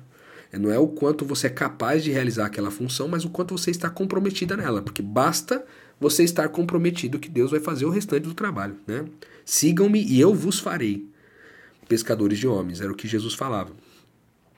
Não 0.53 0.71
é 0.71 0.77
o 0.77 0.87
quanto 0.87 1.25
você 1.25 1.47
é 1.47 1.49
capaz 1.49 2.03
de 2.03 2.11
realizar 2.11 2.45
aquela 2.45 2.69
função, 2.69 3.07
mas 3.07 3.25
o 3.25 3.29
quanto 3.29 3.57
você 3.57 3.71
está 3.71 3.89
comprometida 3.89 4.55
nela, 4.55 4.83
porque 4.83 5.01
basta 5.01 5.65
você 5.99 6.23
estar 6.23 6.47
comprometido 6.49 7.17
que 7.17 7.27
Deus 7.27 7.49
vai 7.49 7.59
fazer 7.59 7.85
o 7.85 7.89
restante 7.89 8.23
do 8.23 8.35
trabalho, 8.35 8.77
né? 8.85 9.05
Sigam-me 9.43 10.03
e 10.03 10.19
eu 10.19 10.33
vos 10.33 10.59
farei 10.59 11.07
pescadores 11.87 12.37
de 12.37 12.47
homens, 12.47 12.81
era 12.81 12.91
o 12.91 12.95
que 12.95 13.07
Jesus 13.07 13.33
falava. 13.33 13.71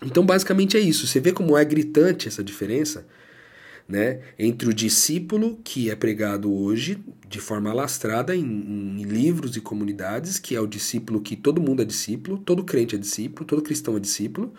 Então, 0.02 0.26
basicamente 0.26 0.76
é 0.76 0.80
isso. 0.80 1.08
Você 1.08 1.20
vê 1.20 1.32
como 1.32 1.58
é 1.58 1.64
gritante 1.64 2.28
essa 2.28 2.44
diferença 2.44 3.08
né, 3.88 4.22
entre 4.38 4.68
o 4.68 4.74
discípulo 4.74 5.60
que 5.64 5.92
é 5.92 5.96
pregado 5.96 6.52
hoje 6.52 7.04
de 7.28 7.40
forma 7.40 7.70
alastrada 7.70 8.36
em, 8.36 8.42
em, 8.44 9.04
livros 9.04 9.56
e 9.56 9.62
comunidades, 9.62 10.40
que 10.40 10.56
é 10.56 10.60
o 10.60 10.68
discípulo 10.68 11.22
que 11.22 11.36
todo 11.36 11.62
mundo 11.62 11.82
é 11.82 11.86
discípulo, 11.86 12.38
todo 12.38 12.64
crente 12.64 12.96
é 12.96 12.98
discípulo, 12.98 13.46
todo 13.46 13.62
cristão 13.62 13.96
é 13.98 14.00
discípulo, 14.00 14.54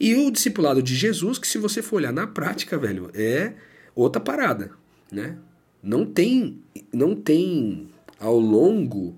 e 0.00 0.14
o 0.14 0.30
discipulado 0.30 0.82
de 0.82 0.94
Jesus, 0.94 1.38
que 1.38 1.46
se 1.46 1.58
você 1.58 1.82
for 1.82 1.96
olhar 1.96 2.12
na 2.12 2.26
prática, 2.26 2.78
velho, 2.78 3.10
é 3.14 3.54
outra 3.94 4.20
parada, 4.20 4.70
né? 5.10 5.36
Não 5.82 6.04
tem, 6.04 6.60
não 6.92 7.14
tem 7.14 7.88
ao 8.18 8.38
longo 8.38 9.16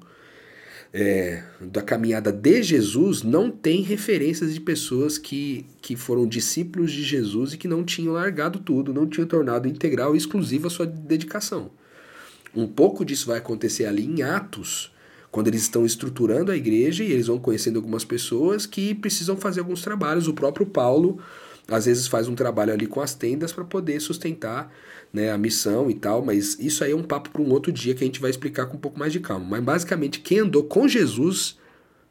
é, 0.93 1.45
da 1.61 1.83
caminhada 1.83 2.33
de 2.33 2.63
Jesus 2.63 3.23
não 3.23 3.51
tem 3.51 3.83
referências 3.83 4.53
de 4.53 4.61
pessoas 4.61 5.19
que, 5.19 5.65
que 5.81 5.95
foram 5.95 6.27
discípulos 6.27 6.91
de 6.91 7.03
Jesus 7.03 7.53
e 7.53 7.59
que 7.59 7.69
não 7.69 7.85
tinham 7.85 8.15
largado 8.15 8.59
tudo, 8.59 8.93
não 8.93 9.07
tinham 9.07 9.27
tornado 9.27 9.69
integral 9.69 10.15
e 10.15 10.19
exclusiva 10.19 10.67
a 10.67 10.71
sua 10.71 10.87
dedicação. 10.87 11.71
Um 12.55 12.67
pouco 12.67 13.05
disso 13.05 13.29
vai 13.29 13.39
acontecer 13.39 13.87
ali 13.87 14.05
em 14.05 14.23
Atos, 14.23 14.93
quando 15.31 15.47
eles 15.47 15.63
estão 15.63 15.87
estruturando 15.87 16.51
a 16.51 16.57
igreja 16.57 17.05
e 17.05 17.13
eles 17.13 17.29
vão 17.29 17.39
conhecendo 17.39 17.77
algumas 17.77 18.05
pessoas 18.05 18.67
que 18.67 18.93
precisam 18.93 19.37
fazer 19.37 19.61
alguns 19.61 19.83
trabalhos. 19.83 20.27
O 20.27 20.35
próprio 20.35 20.67
Paulo 20.67 21.21
às 21.71 21.87
vezes 21.87 22.07
faz 22.07 22.29
um 22.29 22.35
trabalho 22.35 22.73
ali 22.73 22.87
com 22.87 23.01
as 23.01 23.15
tendas 23.15 23.53
para 23.53 23.65
poder 23.65 24.01
sustentar 24.01 24.73
né, 25.13 25.31
a 25.31 25.39
missão 25.39 25.91
e 25.91 25.95
tal, 25.95 26.25
mas 26.25 26.59
isso 26.59 26.85
aí 26.85 26.93
é 26.93 26.97
um 26.97 27.03
papo 27.03 27.31
para 27.31 27.43
um 27.43 27.51
outro 27.51 27.73
dia 27.73 27.95
que 27.95 28.05
a 28.05 28.07
gente 28.07 28.21
vai 28.21 28.31
explicar 28.31 28.67
com 28.67 28.77
um 28.77 28.81
pouco 28.81 28.99
mais 28.99 29.13
de 29.13 29.21
calma. 29.21 29.45
Mas 29.45 29.63
basicamente, 29.63 30.21
quem 30.21 30.41
andou 30.41 30.65
com 30.65 30.87
Jesus 30.87 31.59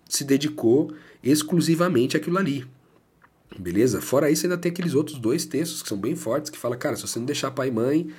se 0.07 0.23
dedicou 0.23 0.93
exclusivamente 1.23 2.17
àquilo 2.17 2.37
ali. 2.37 2.65
Beleza? 3.57 4.01
Fora 4.01 4.29
isso, 4.29 4.45
ainda 4.45 4.57
tem 4.57 4.71
aqueles 4.71 4.93
outros 4.93 5.17
dois 5.17 5.45
textos 5.45 5.81
que 5.81 5.89
são 5.89 5.97
bem 5.97 6.15
fortes, 6.15 6.49
que 6.49 6.57
fala, 6.57 6.77
cara, 6.77 6.95
se 6.95 7.01
você 7.01 7.19
não 7.19 7.25
deixar 7.25 7.51
pai 7.51 7.69
e 7.69 7.71
mãe 7.71 8.09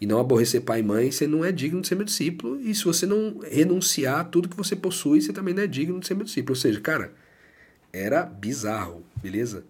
e 0.00 0.06
não 0.06 0.18
aborrecer 0.18 0.60
pai 0.60 0.80
e 0.80 0.82
mãe, 0.82 1.10
você 1.10 1.26
não 1.26 1.44
é 1.44 1.50
digno 1.50 1.80
de 1.80 1.88
ser 1.88 1.94
meu 1.94 2.04
discípulo. 2.04 2.60
E 2.60 2.74
se 2.74 2.84
você 2.84 3.06
não 3.06 3.38
renunciar 3.38 4.20
a 4.20 4.24
tudo 4.24 4.48
que 4.48 4.56
você 4.56 4.76
possui, 4.76 5.20
você 5.20 5.32
também 5.32 5.54
não 5.54 5.62
é 5.62 5.66
digno 5.66 5.98
de 6.00 6.06
ser 6.06 6.14
meu 6.14 6.24
discípulo. 6.24 6.52
Ou 6.52 6.60
seja, 6.60 6.80
cara, 6.80 7.12
era 7.92 8.24
bizarro, 8.24 9.04
beleza? 9.16 9.64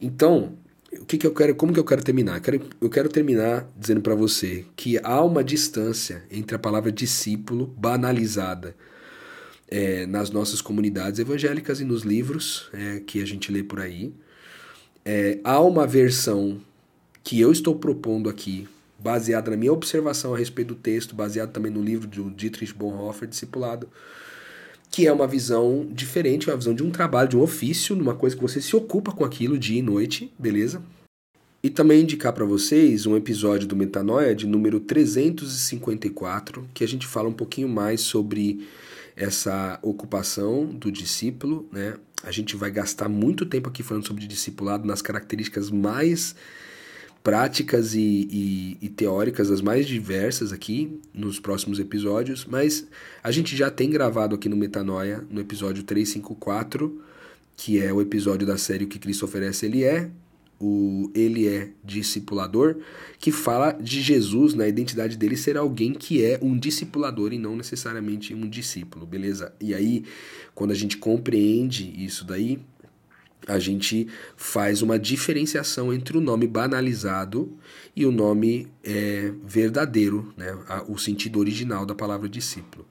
Então, 0.00 0.56
o 0.92 1.04
que, 1.04 1.18
que 1.18 1.26
eu 1.26 1.34
quero, 1.34 1.54
como 1.54 1.72
que 1.72 1.80
eu 1.80 1.84
quero 1.84 2.02
terminar? 2.02 2.36
Eu 2.36 2.42
quero, 2.42 2.60
eu 2.80 2.90
quero 2.90 3.08
terminar 3.08 3.68
dizendo 3.76 4.00
para 4.00 4.14
você 4.14 4.64
que 4.76 4.98
há 5.02 5.22
uma 5.22 5.42
distância 5.42 6.24
entre 6.30 6.56
a 6.56 6.58
palavra 6.58 6.92
discípulo 6.92 7.66
banalizada 7.76 8.74
é, 9.68 10.06
nas 10.06 10.30
nossas 10.30 10.60
comunidades 10.60 11.18
evangélicas 11.18 11.80
e 11.80 11.84
nos 11.84 12.02
livros 12.02 12.68
é, 12.72 13.00
que 13.00 13.20
a 13.20 13.26
gente 13.26 13.50
lê 13.50 13.62
por 13.62 13.80
aí. 13.80 14.12
É, 15.04 15.38
há 15.44 15.60
uma 15.60 15.86
versão 15.86 16.60
que 17.22 17.40
eu 17.40 17.50
estou 17.50 17.74
propondo 17.76 18.28
aqui, 18.28 18.68
baseada 18.98 19.50
na 19.50 19.56
minha 19.56 19.72
observação 19.72 20.34
a 20.34 20.38
respeito 20.38 20.68
do 20.68 20.74
texto, 20.74 21.14
baseado 21.14 21.52
também 21.52 21.72
no 21.72 21.82
livro 21.82 22.06
do 22.06 22.30
Dietrich 22.30 22.72
Bonhoeffer, 22.72 23.28
Discipulado, 23.28 23.88
que 24.90 25.06
é 25.06 25.12
uma 25.12 25.26
visão 25.26 25.86
diferente, 25.90 26.48
uma 26.48 26.56
visão 26.56 26.74
de 26.74 26.82
um 26.82 26.90
trabalho, 26.90 27.28
de 27.28 27.36
um 27.36 27.42
ofício, 27.42 27.94
numa 27.94 28.14
coisa 28.14 28.34
que 28.34 28.42
você 28.42 28.60
se 28.60 28.74
ocupa 28.74 29.12
com 29.12 29.24
aquilo 29.24 29.58
dia 29.58 29.78
e 29.78 29.82
noite, 29.82 30.32
beleza? 30.38 30.82
E 31.62 31.70
também 31.70 32.02
indicar 32.02 32.32
para 32.32 32.44
vocês 32.44 33.06
um 33.06 33.16
episódio 33.16 33.66
do 33.66 33.74
Metanoia 33.74 34.34
de 34.34 34.46
número 34.46 34.78
354, 34.78 36.68
que 36.72 36.84
a 36.84 36.88
gente 36.88 37.06
fala 37.06 37.28
um 37.28 37.32
pouquinho 37.32 37.68
mais 37.68 38.02
sobre 38.02 38.66
essa 39.16 39.78
ocupação 39.82 40.66
do 40.66 40.92
discípulo, 40.92 41.68
né? 41.72 41.94
A 42.22 42.30
gente 42.30 42.54
vai 42.56 42.70
gastar 42.70 43.08
muito 43.08 43.46
tempo 43.46 43.68
aqui 43.68 43.82
falando 43.82 44.06
sobre 44.06 44.26
discipulado 44.26 44.86
nas 44.86 45.02
características 45.02 45.70
mais 45.70 46.34
práticas 47.26 47.92
e, 47.92 47.98
e, 48.30 48.78
e, 48.80 48.88
teóricas, 48.88 49.50
as 49.50 49.60
mais 49.60 49.84
diversas 49.84 50.52
aqui 50.52 51.00
nos 51.12 51.40
próximos 51.40 51.80
episódios, 51.80 52.44
mas 52.44 52.86
a 53.20 53.32
gente 53.32 53.56
já 53.56 53.68
tem 53.68 53.90
gravado 53.90 54.36
aqui 54.36 54.48
no 54.48 54.56
Metanoia, 54.56 55.26
no 55.28 55.40
episódio 55.40 55.82
354, 55.82 57.02
que 57.56 57.82
é 57.82 57.92
o 57.92 58.00
episódio 58.00 58.46
da 58.46 58.56
série 58.56 58.84
O 58.84 58.86
que 58.86 59.00
Cristo 59.00 59.24
oferece, 59.24 59.66
ele 59.66 59.82
é, 59.82 60.08
o 60.60 61.10
Ele 61.16 61.48
é 61.48 61.70
discipulador, 61.84 62.76
que 63.18 63.32
fala 63.32 63.72
de 63.72 64.00
Jesus, 64.00 64.54
na 64.54 64.68
identidade 64.68 65.16
dele 65.16 65.36
ser 65.36 65.56
alguém 65.56 65.94
que 65.94 66.24
é 66.24 66.38
um 66.40 66.56
discipulador 66.56 67.32
e 67.32 67.38
não 67.38 67.56
necessariamente 67.56 68.34
um 68.34 68.48
discípulo, 68.48 69.04
beleza? 69.04 69.52
E 69.60 69.74
aí, 69.74 70.04
quando 70.54 70.70
a 70.70 70.74
gente 70.74 70.96
compreende 70.96 71.92
isso 72.02 72.24
daí, 72.24 72.60
a 73.46 73.58
gente 73.58 74.08
faz 74.36 74.82
uma 74.82 74.98
diferenciação 74.98 75.92
entre 75.92 76.18
o 76.18 76.20
nome 76.20 76.46
banalizado 76.46 77.56
e 77.94 78.04
o 78.04 78.10
nome 78.10 78.68
é, 78.82 79.32
verdadeiro, 79.44 80.32
né? 80.36 80.56
o 80.88 80.98
sentido 80.98 81.38
original 81.38 81.86
da 81.86 81.94
palavra 81.94 82.28
discípulo. 82.28 82.84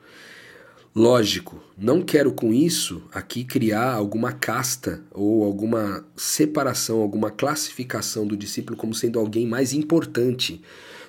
Lógico, 0.96 1.62
não 1.78 2.02
quero 2.02 2.32
com 2.32 2.54
isso 2.54 3.04
aqui 3.12 3.44
criar 3.44 3.94
alguma 3.94 4.32
casta 4.32 5.04
ou 5.12 5.44
alguma 5.44 6.06
separação, 6.16 7.02
alguma 7.02 7.30
classificação 7.30 8.26
do 8.26 8.38
discípulo 8.38 8.78
como 8.78 8.94
sendo 8.94 9.20
alguém 9.20 9.46
mais 9.46 9.74
importante 9.74 10.62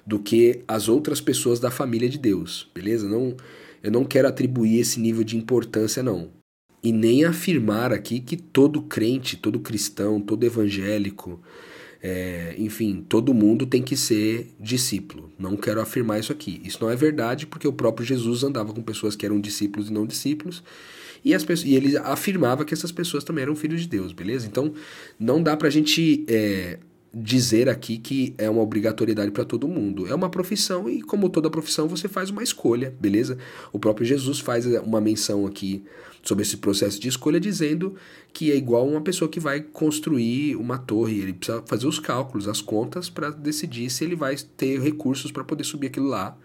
do 0.05 0.19
que 0.19 0.65
as 0.67 0.89
outras 0.89 1.21
pessoas 1.21 1.61
da 1.61 1.71
família 1.71 2.09
de 2.09 2.19
Deus, 2.19 2.69
beleza? 2.75 3.09
Não, 3.09 3.37
eu 3.81 3.93
não 3.93 4.05
quero 4.05 4.27
atribuir 4.27 4.81
esse 4.81 4.99
nível 4.99 5.23
de 5.23 5.37
importância, 5.37 6.03
não 6.03 6.36
e 6.83 6.93
nem 6.93 7.25
afirmar 7.25 7.93
aqui 7.93 8.21
que 8.21 8.37
todo 8.37 8.83
crente, 8.83 9.37
todo 9.37 9.59
cristão, 9.59 10.21
todo 10.21 10.45
evangélico, 10.45 11.41
é, 12.03 12.55
enfim, 12.59 13.05
todo 13.09 13.35
mundo 13.35 13.67
tem 13.67 13.83
que 13.83 13.97
ser 13.97 14.49
discípulo. 14.61 15.33
Não 15.39 15.57
quero 15.57 15.81
afirmar 15.81 16.21
isso 16.21 16.31
aqui. 16.31 16.61
Isso 16.65 16.79
não 16.81 16.91
é 16.91 16.97
verdade 16.97 17.47
porque 17.47 17.67
o 17.67 17.73
próprio 17.73 18.07
Jesus 18.07 18.45
andava 18.45 18.73
com 18.73 18.83
pessoas 18.83 19.17
que 19.17 19.27
eram 19.27 19.41
discípulos 19.41 19.89
e 19.89 19.93
não 19.93 20.07
discípulos. 20.07 20.63
E, 21.25 21.35
as 21.35 21.45
pessoas, 21.45 21.69
e 21.69 21.75
ele 21.75 21.97
afirmava 21.97 22.65
que 22.65 22.73
essas 22.73 22.93
pessoas 22.93 23.25
também 23.25 23.43
eram 23.43 23.57
filhos 23.57 23.81
de 23.81 23.89
Deus, 23.89 24.13
beleza? 24.13 24.47
Então, 24.47 24.73
não 25.19 25.43
dá 25.43 25.57
pra 25.57 25.69
gente 25.69 26.25
é, 26.29 26.79
dizer 27.19 27.67
aqui 27.67 27.97
que 27.97 28.35
é 28.37 28.51
uma 28.51 28.61
obrigatoriedade 28.61 29.31
para 29.31 29.45
todo 29.45 29.67
mundo. 29.67 30.07
É 30.07 30.15
uma 30.15 30.29
profissão 30.29 30.87
e, 30.87 31.01
como 31.01 31.31
toda 31.31 31.49
profissão, 31.49 31.89
você 31.89 32.09
faz 32.09 32.29
uma 32.29 32.43
escolha, 32.43 32.95
beleza? 33.01 33.39
O 33.73 33.79
próprio 33.79 34.07
Jesus 34.07 34.39
faz 34.39 34.67
uma 34.67 35.01
menção 35.01 35.47
aqui 35.47 35.83
sobre 36.23 36.43
esse 36.43 36.59
processo 36.59 37.01
de 37.01 37.09
escolha, 37.09 37.41
dizendo 37.41 37.95
que 38.35 38.53
é 38.53 38.57
igual 38.57 38.87
uma 38.87 39.01
pessoa 39.01 39.31
que 39.31 39.41
vai 39.41 39.63
construir 39.63 40.57
uma 40.57 40.77
torre. 40.77 41.21
Ele 41.21 41.33
precisa 41.33 41.63
fazer 41.67 41.87
os 41.87 41.99
cálculos, 41.99 42.47
as 42.47 42.61
contas, 42.61 43.09
para 43.09 43.31
decidir 43.31 43.89
se 43.89 44.05
ele 44.05 44.15
vai 44.15 44.37
ter 44.57 44.79
recursos 44.79 45.33
para 45.33 45.43
poder 45.43 45.65
subir 45.65 45.87
aquilo 45.87 46.09
lá. 46.09 46.37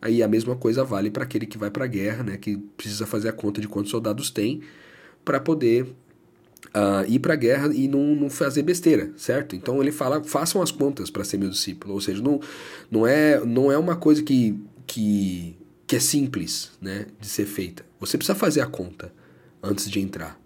Aí 0.00 0.20
a 0.20 0.26
mesma 0.26 0.56
coisa 0.56 0.82
vale 0.82 1.12
para 1.12 1.22
aquele 1.22 1.46
que 1.46 1.56
vai 1.56 1.70
para 1.70 1.84
a 1.84 1.88
guerra, 1.88 2.24
né? 2.24 2.36
Que 2.36 2.56
precisa 2.76 3.06
fazer 3.06 3.28
a 3.28 3.32
conta 3.32 3.60
de 3.60 3.68
quantos 3.68 3.92
soldados 3.92 4.30
tem 4.30 4.62
para 5.24 5.38
poder 5.38 5.94
uh, 6.68 7.08
ir 7.08 7.18
para 7.18 7.34
a 7.34 7.36
guerra 7.36 7.72
e 7.74 7.88
não, 7.88 8.14
não 8.14 8.30
fazer 8.30 8.62
besteira, 8.62 9.12
certo? 9.16 9.56
Então 9.56 9.80
ele 9.82 9.92
fala, 9.92 10.22
façam 10.22 10.62
as 10.62 10.70
contas 10.70 11.10
para 11.10 11.24
ser 11.24 11.38
meu 11.38 11.50
discípulo, 11.50 11.94
ou 11.94 12.00
seja, 12.00 12.22
não, 12.22 12.40
não, 12.90 13.06
é, 13.06 13.44
não 13.44 13.70
é 13.70 13.78
uma 13.78 13.96
coisa 13.96 14.22
que, 14.22 14.58
que, 14.86 15.56
que 15.86 15.96
é 15.96 16.00
simples 16.00 16.72
né, 16.80 17.06
de 17.20 17.26
ser 17.26 17.46
feita. 17.46 17.84
Você 18.00 18.16
precisa 18.16 18.38
fazer 18.38 18.60
a 18.60 18.66
conta 18.66 19.12
antes 19.62 19.90
de 19.90 20.00
entrar 20.00 20.40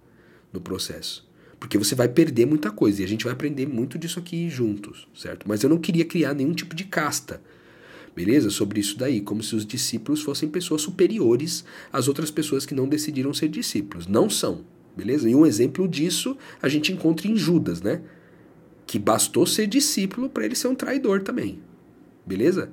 no 0.53 0.61
processo. 0.61 1.27
Porque 1.59 1.79
você 1.79 1.95
vai 1.95 2.09
perder 2.09 2.47
muita 2.47 2.71
coisa 2.71 3.01
e 3.01 3.05
a 3.05 3.09
gente 3.09 3.25
vai 3.25 3.33
aprender 3.33 3.67
muito 3.67 3.99
disso 3.99 4.19
aqui 4.19 4.51
juntos, 4.51 5.09
certo? 5.15 5.49
Mas 5.49 5.63
eu 5.63 5.71
não 5.71 5.79
queria 5.79 6.05
criar 6.05 6.35
nenhum 6.35 6.53
tipo 6.53 6.77
de 6.77 6.85
casta, 6.85 7.41
beleza? 8.15 8.51
Sobre 8.51 8.79
isso 8.79 8.99
daí, 8.99 9.23
como 9.23 9.43
se 9.43 9.57
os 9.57 9.65
discípulos 9.65 10.21
fossem 10.21 10.51
pessoas 10.51 10.83
superiores 10.83 11.65
às 11.91 12.09
outras 12.09 12.31
pessoas 12.31 12.67
que 12.67 12.75
não 12.75 12.87
decidiram 12.87 13.33
ser 13.33 13.49
discípulos. 13.49 14.07
Não 14.07 14.29
são, 14.29 14.65
beleza? 14.97 15.29
E 15.29 15.35
um 15.35 15.45
exemplo 15.45 15.87
disso 15.87 16.37
a 16.61 16.69
gente 16.69 16.93
encontra 16.93 17.29
em 17.29 17.37
Judas, 17.37 17.83
né? 17.83 18.01
Que 18.87 18.99
bastou 18.99 19.47
ser 19.47 19.67
discípulo 19.67 20.29
para 20.29 20.45
ele 20.45 20.55
ser 20.55 20.69
um 20.69 20.75
traidor 20.75 21.23
também, 21.23 21.61
beleza? 22.25 22.71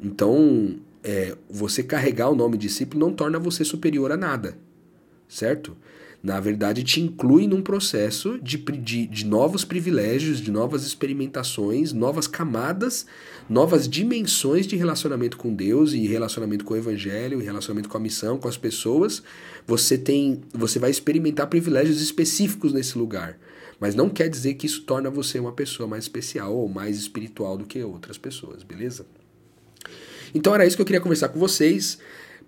Então, 0.00 0.76
é, 1.02 1.36
você 1.48 1.82
carregar 1.82 2.30
o 2.30 2.34
nome 2.34 2.56
discípulo 2.56 3.06
não 3.06 3.14
torna 3.14 3.38
você 3.38 3.64
superior 3.64 4.10
a 4.10 4.16
nada, 4.16 4.56
certo? 5.28 5.76
Na 6.24 6.40
verdade, 6.40 6.82
te 6.82 7.02
inclui 7.02 7.46
num 7.46 7.60
processo 7.60 8.38
de, 8.42 8.56
de, 8.56 9.06
de 9.06 9.26
novos 9.26 9.62
privilégios, 9.62 10.40
de 10.40 10.50
novas 10.50 10.86
experimentações, 10.86 11.92
novas 11.92 12.26
camadas, 12.26 13.04
novas 13.46 13.86
dimensões 13.86 14.66
de 14.66 14.74
relacionamento 14.74 15.36
com 15.36 15.54
Deus 15.54 15.92
e 15.92 16.06
relacionamento 16.06 16.64
com 16.64 16.72
o 16.72 16.78
Evangelho, 16.78 17.42
e 17.42 17.44
relacionamento 17.44 17.90
com 17.90 17.98
a 17.98 18.00
missão, 18.00 18.38
com 18.38 18.48
as 18.48 18.56
pessoas. 18.56 19.22
Você 19.66 19.98
tem, 19.98 20.40
você 20.54 20.78
vai 20.78 20.90
experimentar 20.90 21.46
privilégios 21.46 22.00
específicos 22.00 22.72
nesse 22.72 22.96
lugar. 22.96 23.38
Mas 23.78 23.94
não 23.94 24.08
quer 24.08 24.30
dizer 24.30 24.54
que 24.54 24.64
isso 24.64 24.80
torna 24.84 25.10
você 25.10 25.38
uma 25.38 25.52
pessoa 25.52 25.86
mais 25.86 26.04
especial 26.04 26.56
ou 26.56 26.70
mais 26.70 26.96
espiritual 26.96 27.58
do 27.58 27.66
que 27.66 27.82
outras 27.82 28.16
pessoas, 28.16 28.62
beleza? 28.62 29.04
Então 30.34 30.54
era 30.54 30.64
isso 30.64 30.74
que 30.74 30.80
eu 30.80 30.86
queria 30.86 31.02
conversar 31.02 31.28
com 31.28 31.38
vocês 31.38 31.98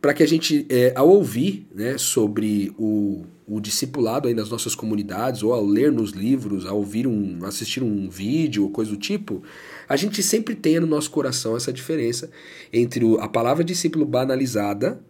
para 0.07 0.15
que 0.15 0.23
a 0.23 0.29
gente, 0.29 0.65
é, 0.69 0.93
ao 0.95 1.09
ouvir 1.09 1.67
né, 1.75 1.99
sobre 1.99 2.73
o, 2.79 3.25
o 3.45 3.61
discipulado 3.61 4.29
aí 4.29 4.35
nas 4.35 4.49
nossas 4.49 4.73
comunidades, 4.73 5.43
ou 5.43 5.53
ao 5.53 5.67
ler 5.67 5.91
nos 5.91 6.13
livros, 6.13 6.65
ao 6.65 6.77
ouvir 6.77 7.09
um, 7.09 7.45
assistir 7.45 7.83
um 7.83 8.09
vídeo 8.09 8.63
ou 8.63 8.71
coisa 8.71 8.93
do 8.93 8.97
tipo, 8.97 9.43
a 9.89 9.97
gente 9.97 10.23
sempre 10.23 10.55
tenha 10.55 10.81
no 10.81 10.87
nosso 10.87 11.11
coração 11.11 11.57
essa 11.57 11.73
diferença 11.73 12.31
entre 12.73 13.05
a 13.19 13.27
palavra 13.27 13.65
discípulo 13.65 14.07
banalizada 14.07 15.01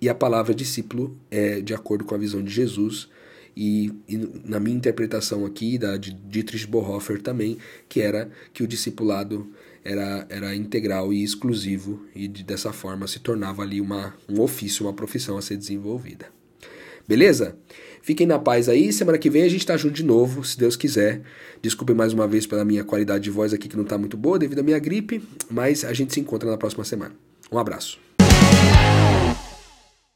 e 0.00 0.08
a 0.08 0.14
palavra 0.16 0.52
discípulo 0.52 1.16
é, 1.30 1.60
de 1.60 1.72
acordo 1.72 2.02
com 2.02 2.16
a 2.16 2.18
visão 2.18 2.42
de 2.42 2.52
Jesus. 2.52 3.08
E, 3.56 3.92
e, 4.08 4.16
na 4.44 4.58
minha 4.58 4.76
interpretação 4.76 5.46
aqui, 5.46 5.78
da 5.78 5.96
de 5.96 6.12
Dietrich 6.12 6.66
Bonhoeffer 6.66 7.22
também, 7.22 7.56
que 7.88 8.00
era 8.00 8.32
que 8.52 8.64
o 8.64 8.66
discipulado 8.66 9.48
era, 9.84 10.26
era 10.30 10.54
integral 10.54 11.12
e 11.12 11.22
exclusivo 11.22 12.06
e 12.14 12.26
de, 12.26 12.42
dessa 12.42 12.72
forma 12.72 13.06
se 13.06 13.18
tornava 13.18 13.62
ali 13.62 13.80
uma, 13.80 14.14
um 14.28 14.40
ofício, 14.40 14.86
uma 14.86 14.92
profissão 14.92 15.36
a 15.36 15.42
ser 15.42 15.56
desenvolvida. 15.56 16.26
Beleza? 17.06 17.56
Fiquem 18.00 18.26
na 18.26 18.38
paz 18.38 18.68
aí. 18.68 18.92
Semana 18.92 19.18
que 19.18 19.28
vem 19.28 19.42
a 19.42 19.48
gente 19.48 19.66
tá 19.66 19.76
junto 19.76 19.94
de 19.94 20.02
novo, 20.02 20.42
se 20.42 20.58
Deus 20.58 20.74
quiser. 20.74 21.22
Desculpem 21.60 21.94
mais 21.94 22.12
uma 22.12 22.26
vez 22.26 22.46
pela 22.46 22.64
minha 22.64 22.82
qualidade 22.82 23.24
de 23.24 23.30
voz 23.30 23.52
aqui 23.52 23.68
que 23.68 23.76
não 23.76 23.84
tá 23.84 23.98
muito 23.98 24.16
boa 24.16 24.38
devido 24.38 24.60
à 24.60 24.62
minha 24.62 24.78
gripe, 24.78 25.22
mas 25.50 25.84
a 25.84 25.92
gente 25.92 26.14
se 26.14 26.20
encontra 26.20 26.50
na 26.50 26.56
próxima 26.56 26.84
semana. 26.84 27.14
Um 27.52 27.58
abraço. 27.58 27.98